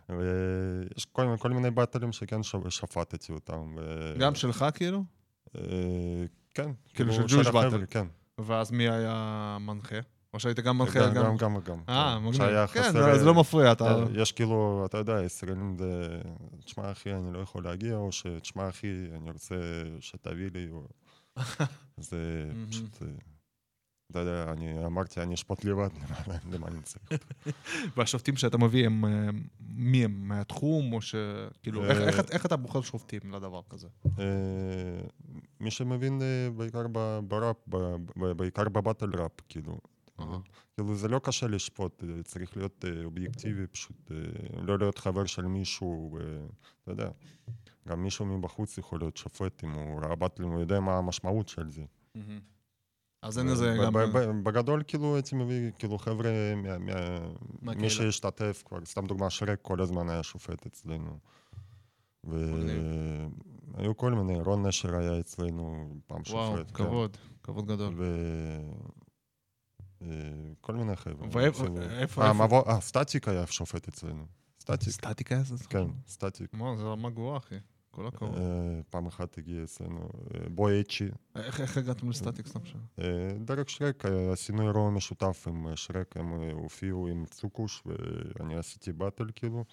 [0.10, 3.76] ויש כל, כל מיני באטלים שכן שפטתי אותם.
[3.78, 4.14] ו...
[4.20, 5.04] גם שלך כאילו?
[5.58, 5.62] אה,
[6.54, 6.72] כן.
[6.94, 7.86] כאילו של החבר'ה, Battle.
[7.90, 8.08] כן.
[8.42, 9.96] ואז מי היה מנחה?
[10.34, 11.08] או שהיית גם מנחה?
[11.08, 11.80] גם, גם, גם וגם.
[11.90, 12.24] אה, כן.
[12.24, 12.34] מגניב.
[12.38, 13.84] שהיה כן, חסר- זה- זה לא מפריע, אתה...
[13.86, 16.20] אה, יש כאילו, אתה יודע, ישראלים זה,
[16.66, 19.56] תשמע אחי, אני לא יכול להגיע, או שתשמע אחי, אני רוצה
[20.00, 20.88] שתביא לי, או...
[21.98, 22.50] זה.
[22.70, 23.08] פשוט, אה,
[24.12, 27.10] אתה יודע, אני אמרתי, אני אשפוט לבד, למה- למה אני צריך?
[27.98, 29.06] והשופטים שאתה מביא הם...
[29.06, 29.30] אה,
[29.70, 30.28] מי הם?
[30.28, 30.94] מהתחום?
[30.94, 31.16] או ש...
[31.64, 33.88] כאילו, איך- אה, אתה בוחר שופטים לדבר כזה?
[34.20, 34.24] אה,
[35.60, 36.22] מי שמבין
[36.58, 36.86] בעיקר
[37.28, 37.56] בראפ,
[38.16, 39.78] בעיקר בבטל ראפ, כאילו.
[40.76, 44.12] כאילו זה לא קשה לשפוט, צריך להיות אובייקטיבי, פשוט
[44.62, 46.18] לא להיות חבר של מישהו,
[46.84, 47.10] אתה יודע.
[47.88, 51.70] גם מישהו מבחוץ יכול להיות שופט, אם הוא ראה באטלים, הוא יודע מה המשמעות של
[51.70, 51.84] זה.
[53.28, 54.44] אז אין לזה ב- גם...
[54.44, 56.30] בגדול, כאילו, הייתי מביא, כאילו, חבר'ה.
[57.62, 61.18] מי שהשתתף כבר, סתם דוגמה, שרק כל הזמן היה שופט אצלנו.
[62.24, 66.78] והיו כל מיני, רון נשר היה אצלנו פעם וואו, שופט.
[66.78, 66.84] כן.
[66.84, 67.96] כבוד, כבוד גדול.
[70.02, 71.28] וכל מיני חבר'ה.
[71.32, 71.66] ואיפה-
[72.00, 74.26] איפה- אה, אה, סטטיק היה שופט אצלנו.
[74.62, 75.56] סטטיק, סטטיקה זה?
[75.70, 76.54] כן, סטטיק.
[76.54, 77.56] מה, זה רמה גבוהה, אחי.
[77.98, 78.38] כל הכבוד.
[78.38, 81.08] אה, פעם אחת הגיע אצלנו, אה, בוי אצ'י.
[81.36, 82.80] איך הגעתם לסטטיק סתם שם?
[83.00, 89.26] אה, דרך שרק, עשינו אירוע משותף עם שרק, הם הופיעו עם צוקוש, ואני עשיתי באטל
[89.36, 89.66] כאילו.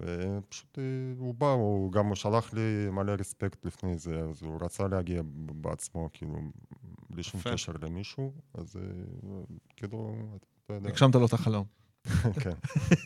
[0.00, 0.78] ופשוט
[1.16, 6.08] הוא בא, הוא גם שלח לי מלא רספקט לפני זה, אז הוא רצה להגיע בעצמו,
[6.12, 6.36] כאילו,
[7.10, 7.40] בלי שום.
[7.44, 8.76] קשר למישהו, אז
[9.76, 10.14] כאילו,
[10.64, 10.88] אתה יודע.
[10.88, 11.64] הגשמת לו את החלום.
[12.40, 12.50] כן.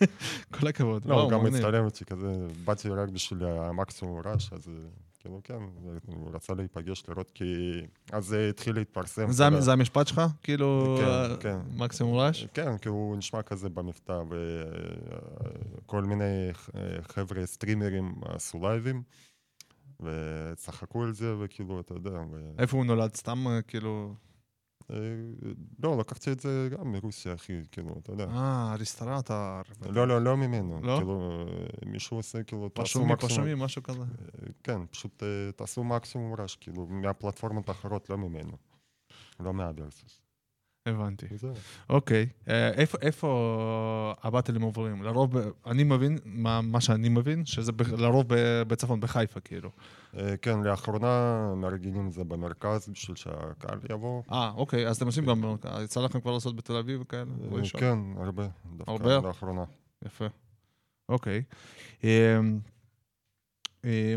[0.60, 1.06] כל הכבוד.
[1.06, 1.44] לא, הוא גם.
[1.44, 4.88] מצטלם אותי כזה, באתי רק בשביל המקסימום רעש, אז אה,
[5.22, 5.58] כאילו, כן,
[6.06, 7.44] הוא רצה להיפגש, לראות, כי
[8.12, 9.32] אז זה התחיל להתפרסם.
[9.60, 10.22] זה המשפט שלך?
[10.42, 11.58] כאילו, כן, אה, כן.
[11.76, 12.44] מקסימום רעש?
[12.54, 14.22] כן, כי הוא נשמע כזה במבטא,
[15.84, 19.02] וכל מיני אה, חבר'ה סטרימרים עשו לייבים,
[20.00, 22.10] וצחקו על זה, וכאילו, אתה יודע.
[22.58, 23.16] איפה הוא נולד?
[23.16, 24.14] סתם אה, כאילו...
[24.92, 24.98] אה,
[25.82, 28.24] לא, לקחתי את זה גם מרוסיה, אחי, כאילו, אתה יודע.
[28.24, 29.62] אה, אריסטרטר.
[29.90, 30.80] לא, לא, לא ממנו.
[30.82, 30.96] לא?
[30.96, 33.16] כאילו, אה, מישהו עושה, כאילו, תעשו מקסימום...
[33.16, 34.02] פרשומי, משהו כזה.
[34.02, 35.22] אה, כן, פשוט
[35.56, 38.56] תעשו מקסימום רעש, כאילו, מהפלטפורמות האחרות, לא ממנו.
[39.40, 40.21] לא מהברסוס.
[40.86, 41.26] הבנתי.
[41.30, 41.52] וזהו.
[41.90, 42.26] אוקיי.
[42.48, 43.28] אה, איפה- איפה
[44.22, 45.02] הבטלים עוברים?
[45.02, 45.34] לרוב,
[45.66, 48.24] אני מבין, מה מה שאני מבין, שזה ב- לרוב
[48.68, 49.70] בצפון, בחיפה, כאילו.
[50.16, 54.22] אה, כן, לאחרונה מארגנים את זה במרכז בשביל שהקהל יבוא.
[54.32, 55.82] אה, אוקיי, אז אתם עושים גם במרכז.
[55.84, 57.24] יצא לכם כבר לעשות בתל אביב וכאלה?
[57.74, 57.80] אה?
[57.80, 58.46] כן, הרבה.
[58.86, 59.18] הרבה?
[59.28, 59.64] לאחרונה.
[60.04, 60.26] יפה.
[61.08, 61.42] אוקיי.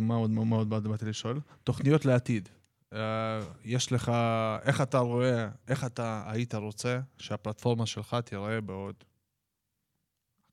[0.02, 1.40] מה עוד, מה עוד באתי לשאול?
[1.64, 2.50] תוכניות לעתיד.
[2.96, 4.12] אה, יש לך,
[4.62, 8.96] איך אתה רואה, איך אתה היית רוצה שהפלטפורמה שלך תיראה בעוד...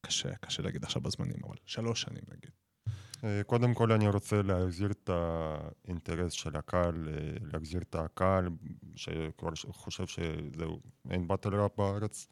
[0.06, 2.50] קשה, קשה להגיד עכשיו בזמנים, אבל שלוש שנים נגיד.
[3.24, 8.48] אה, קודם כל אני רוצה להחזיר את האינטרס של הקהל, אה, להחזיר את הקהל
[8.96, 10.80] שכבר חושב שזהו,
[11.10, 12.26] אין באטל ראפ בארץ.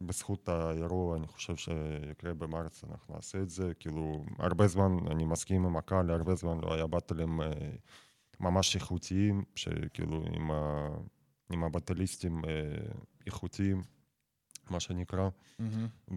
[0.00, 3.72] ובזכות האירוע אני חושב שיקרה במרץ, אנחנו נעשה את זה.
[3.78, 7.50] כאילו, הרבה זמן אני מסכים עם הקהל, הרבה זמן לא היה באטלים אה,
[8.40, 10.88] ממש איכותיים, שכאילו עם, ה...
[11.52, 12.50] עם הבטליסטים אה,
[13.26, 13.82] איכותיים,
[14.70, 15.28] מה שנקרא.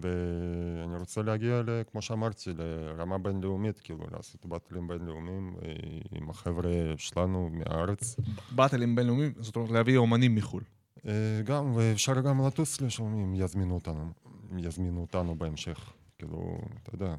[0.02, 5.72] ואני רוצה להגיע, ל, כמו שאמרתי, לרמה בינלאומית, כאילו לעשות באטלים בינלאומיים אה,
[6.12, 8.16] עם החבר'ה שלנו מהארץ.
[8.54, 10.62] באטלים בינלאומיים, זאת אומרת להביא אומנים מחו"ל.
[11.06, 14.12] אה, גם, ואפשר גם לטוס לשם אם יזמינו אותנו,
[14.52, 15.92] אם יזמינו אותנו בהמשך.
[16.18, 17.14] כאילו, אתה יודע,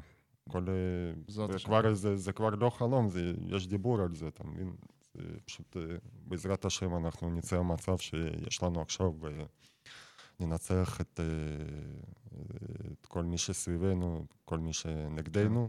[0.48, 0.66] כל...
[0.68, 1.42] אה, זה.
[1.64, 4.72] כבר, זה, זה כבר לא חלום, זה, יש דיבור על זה, אתה מבין?
[5.14, 9.12] זה פשוט, אה, בעזרת השם אנחנו נצא מהמצב שיש לנו עכשיו,
[10.40, 11.20] וננצח את,
[12.92, 15.68] את כל מי שסביבנו, כל מי שנגדנו,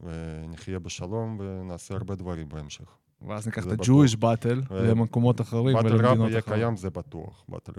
[0.00, 2.98] ונחיה בשלום ונעשה הרבה דברים בהמשך.
[3.22, 3.72] ואז ניקח את.
[3.72, 6.54] ה-Jewish באטל ו- למקומות אחרים באטל ראפ ולמדינות יהיה אחרות.
[6.58, 7.44] קיים, זה בטוח.
[7.48, 7.72] באטל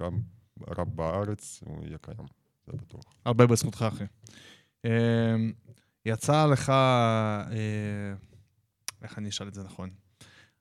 [0.68, 2.28] ראפ בארץ, הוא יהיה קיים,
[2.68, 3.04] זה בטוח.
[3.26, 4.04] הרבה בזכותך, אחי.
[4.86, 5.52] אמ,
[6.06, 8.14] יצא לך, אה,
[9.02, 9.90] איך אני אשאל את זה נכון?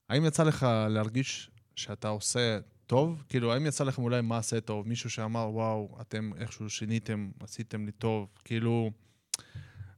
[0.08, 3.24] האם יצא לך להרגיש שאתה עושה טוב?
[3.28, 4.88] כאילו, האם יצא לכם אולי מעשה טוב?
[4.88, 8.90] מישהו שאמר, וואו, אתם איכשהו שיניתם, עשיתם לי טוב, כאילו...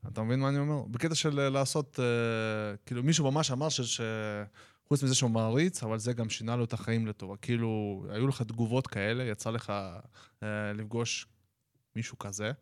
[0.09, 0.83] אתה מבין מה אני אומר?
[0.91, 3.81] בקטע של אה, לעשות, אה, כאילו, מישהו ממש אמר ש...
[3.81, 4.01] ש...
[4.93, 7.37] חוץ מזה שהוא מעריץ, אבל זה גם שינה לו את החיים לטובה.
[7.37, 9.73] כאילו, היו לך תגובות כאלה, יצא לך
[10.43, 11.27] אה, לפגוש
[11.97, 12.53] מישהו כזה,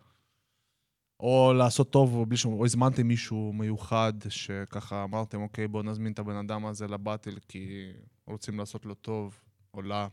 [1.21, 6.19] או לעשות טוב, בלי שום, או הזמנתם מישהו מיוחד, שככה אמרתם, אוקיי, בואו נזמין את
[6.19, 7.93] הבן אדם הזה לבטל, כי
[8.27, 9.39] רוצים לעשות לו טוב,
[9.75, 10.09] או לה.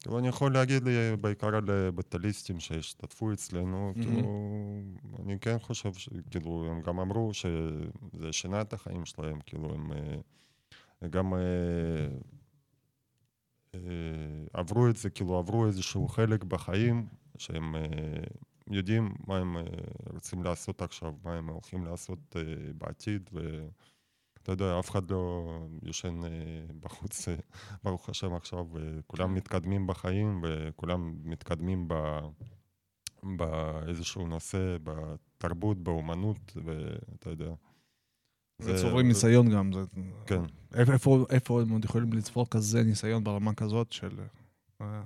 [0.00, 4.02] כאילו, אני יכול להגיד לי בעיקר על אה, בטליסטים שהשתתפו אצלנו, מהמם.
[4.04, 4.28] כאילו,
[5.22, 9.92] אני כן חושב, ש- כאילו, הם גם אמרו שזה שינה את החיים שלהם, כאילו, הם
[9.92, 10.16] אה,
[11.10, 11.38] גם אה,
[13.74, 13.80] אה,
[14.52, 17.06] עברו את זה, כאילו, עברו איזשהו חלק בחיים,
[17.38, 17.82] שהם אה,
[18.70, 19.56] יודעים מה הם
[20.12, 22.36] רוצים לעשות עכשיו, מה הם הולכים לעשות
[22.78, 26.20] בעתיד, ואתה יודע, אף אחד לא ישן
[26.80, 27.28] בחוץ,
[27.84, 31.94] ברוך השם עכשיו, וכולם מתקדמים בחיים, וכולם מתקדמים ב...
[33.22, 37.54] באיזשהו נושא, בתרבות, באומנות, ואתה יודע.
[38.58, 39.72] זה- וצוברים ניסיון גם.
[39.72, 39.80] זה-
[40.26, 40.42] כן.
[41.30, 44.20] איפה- הם עוד יכולים לצבור כזה ניסיון ברמה כזאת של...
[44.80, 45.02] אה,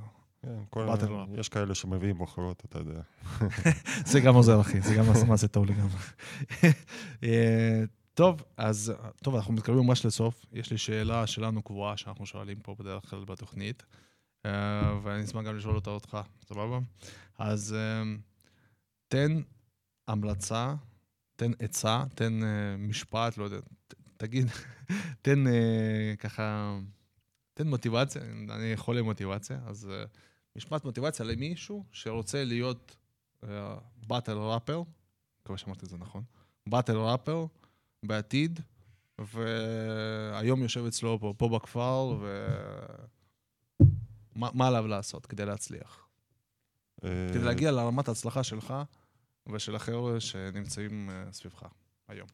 [0.72, 1.40] כן.
[1.40, 3.00] יש כאלה שמביאים בוחרות, אתה יודע.
[4.10, 5.98] זה גם עוזר, אחי, זה גם מעשה טוב לגמרי.
[7.24, 7.82] אה,
[8.14, 8.92] טוב, אז
[9.22, 10.46] טוב, אנחנו מתקרבים ממש לסוף.
[10.52, 13.82] יש לי שאלה שלנו קבועה שאנחנו שואלים פה בדרך כלל בתוכנית,
[14.46, 16.78] אה, ואני אשמח גם לשאול אותה אותך, סבבה?
[17.38, 17.76] אז
[19.08, 19.40] תן
[20.08, 20.74] המלצה,
[21.40, 23.58] תן עצה, תן אה, משפט, לא יודע,
[24.16, 24.46] תגיד,
[25.22, 26.78] תן אה, ככה,
[27.54, 30.04] תן מוטיבציה, אני חולה מוטיבציה, אז אה,
[30.56, 32.96] משפט מוטיבציה למישהו שרוצה להיות
[34.06, 34.82] באטל ראפר,
[35.42, 36.22] מקווה שאמרתי את זה נכון,
[36.66, 37.46] באטל ראפר
[38.02, 38.60] בעתיד,
[39.18, 42.46] והיום יושב אצלו פה, פה בכפר, ו...
[44.36, 46.08] מה, מה עליו לעשות כדי להצליח?
[47.00, 48.74] כדי להגיע לרמת ההצלחה שלך
[49.48, 51.62] ושל החבר'ה שנמצאים אה, סביבך
[52.08, 52.28] היום.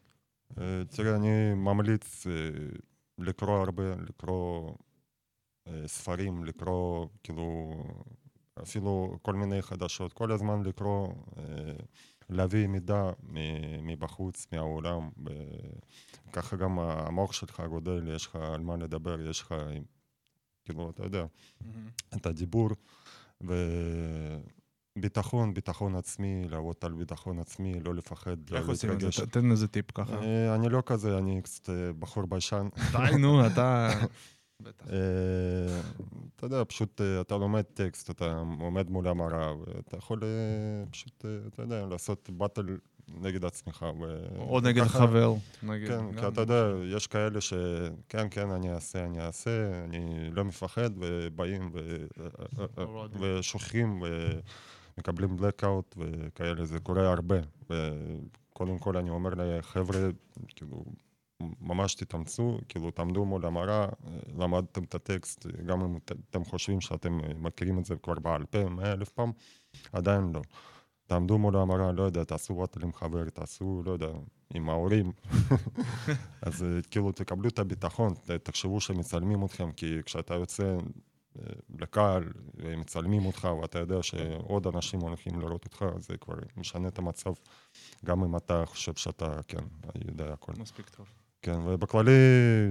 [0.57, 2.33] אה, תראה, אני ממליץ אה,
[3.17, 4.73] לקרוא הרבה, לקרוא
[5.85, 7.73] ספרים, לקרוא, כאילו,
[8.61, 11.13] אפילו כל מיני חדשות, כל הזמן לקרוא,
[12.29, 13.11] להביא מידע
[13.81, 19.55] מבחוץ, מהעולם, ו- ככה גם המוח שלך גודל, יש לך על מה לדבר, יש לך,
[20.65, 21.25] כאילו, אתה יודע,
[22.15, 22.69] את הדיבור,
[23.41, 24.57] וביטחון,
[25.53, 29.07] ביטחון עצמי, לעבוד על ביטחון עצמי, לא לפחד, לא איך עושים את זה?
[29.31, 30.21] תן איזה טיפ ככה.
[30.21, 32.67] אה, אני לא כזה, אני קצת אה, בחור ביישן.
[32.91, 33.89] די, נו, אתה...
[34.59, 34.85] בטח.
[34.89, 35.81] אה,
[36.35, 40.21] אתה יודע, פשוט אתה לומד טקסט, אתה עומד מול המראה, ואתה יכול
[40.91, 42.65] פשוט, אתה יודע, לעשות באטל
[43.07, 43.85] נגד עצמך.
[44.37, 45.33] או נגד חבר.
[45.61, 46.27] כן, כי.
[46.27, 47.53] אתה יודע, יש כאלה ש...
[48.09, 51.71] כן, אני אעשה, אני אעשה, אני לא מפחד, ובאים.
[52.77, 54.03] לא ושוכחים
[54.97, 57.35] ומקבלים blackout וכאלה, זה קורה הרבה.
[57.69, 59.99] וקודם כל אני אומר לחבר'ה,
[60.47, 60.85] כאילו,
[61.61, 63.87] ממש תתאמצו, כאילו, תעמדו מול המראה,
[64.37, 68.69] למדתם את הטקסט, גם אם את- אתם חושבים שאתם מכירים את זה כבר בעל פה,
[68.69, 69.31] מאה אלף פעם,
[69.93, 70.41] עדיין לא.
[71.07, 74.07] תעמדו מול המראה, לא יודע, תעשו וואטל עם חבר, תעשו, לא יודע,
[74.53, 75.11] עם ההורים.
[76.41, 80.77] אז אה, כאילו, תקבלו את הביטחון, תחשבו שמצלמים אתכם, כי כשאתה יוצא
[81.79, 82.23] לקהל,
[82.55, 87.33] ומצלמים אותך, ואתה יודע שעוד אנשים הולכים לראות אותך, זה כבר משנה את המצב,
[88.05, 89.63] גם אם אתה חושב שאתה, כן,
[90.07, 90.53] יודע הכל.
[90.59, 91.05] מספיק טוב.
[91.41, 92.11] כן, ובכללי,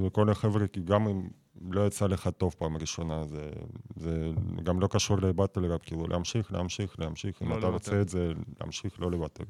[0.06, 1.28] לכל החבר'ה, כי גם אם
[1.70, 3.50] לא יצא לך טוב פעם ראשונה, זה,
[3.96, 4.30] זה
[4.62, 7.42] גם לא קשור לבטל ראפ, כאילו, להמשיך, להמשיך, להמשיך.
[7.42, 7.90] אם לא אתה לוותר.
[7.90, 9.44] רוצה את זה, להמשיך, לא לוותר.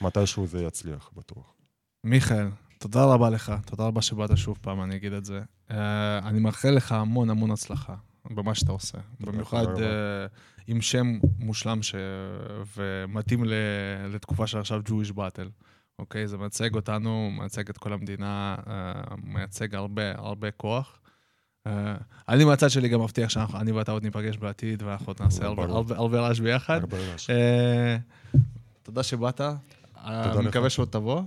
[0.00, 1.54] מתישהו זה יצליח, בטוח.
[2.04, 5.40] מיכאל, תודה רבה לך, תודה רבה שבאת שוב פעם, אני אגיד את זה.
[5.68, 5.72] Uh,
[6.22, 7.94] אני מאחל לך המון המון הצלחה
[8.30, 8.98] במה שאתה עושה.
[9.20, 9.78] במיוחד uh,
[10.66, 11.94] עם שם מושלם ש...
[12.76, 13.52] ומתאים ל...
[14.08, 15.50] לתקופה של עכשיו Jewish Battle.
[15.98, 16.28] אוקיי?
[16.28, 18.68] זה מייצג אותנו, מייצג את כל המדינה, uh,
[19.24, 21.00] מייצג הרבה הרבה כוח.
[21.68, 21.70] Uh,
[22.28, 26.40] אני מהצד שלי גם מבטיח שאני ואתה עוד ניפגש בעתיד, ואנחנו עוד נעשה הרבה- רעש
[26.40, 26.80] ביחד.
[28.82, 29.40] תודה שבאת,
[29.96, 30.48] אני.
[30.48, 31.22] מקווה שעוד תבוא,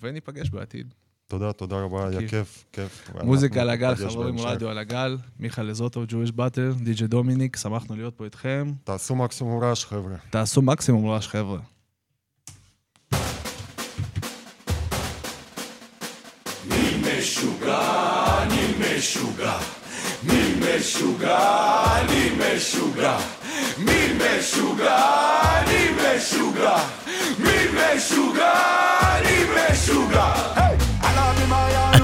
[0.00, 0.94] וניפגש בעתיד.
[1.30, 2.28] תודה, תודה רבה, היה כיף.
[2.28, 3.22] כיף, כיף.
[3.22, 4.38] מוזיקה על הגל, חברים.
[4.38, 8.72] רדיו על הגל, מיכאל לזוטו, Jewish Battle, די.ג'י דומיניק, שמחנו להיות פה איתכם.
[8.84, 10.16] תעשו מקסימום רעש, חבר'ה.
[10.30, 11.58] תעשו מקסימום רעש, חבר'ה.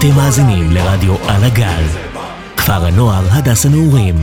[0.07, 1.85] אתם מאזינים לרדיו על הגל,
[2.57, 4.15] כפר הנוער הדס הנעורים.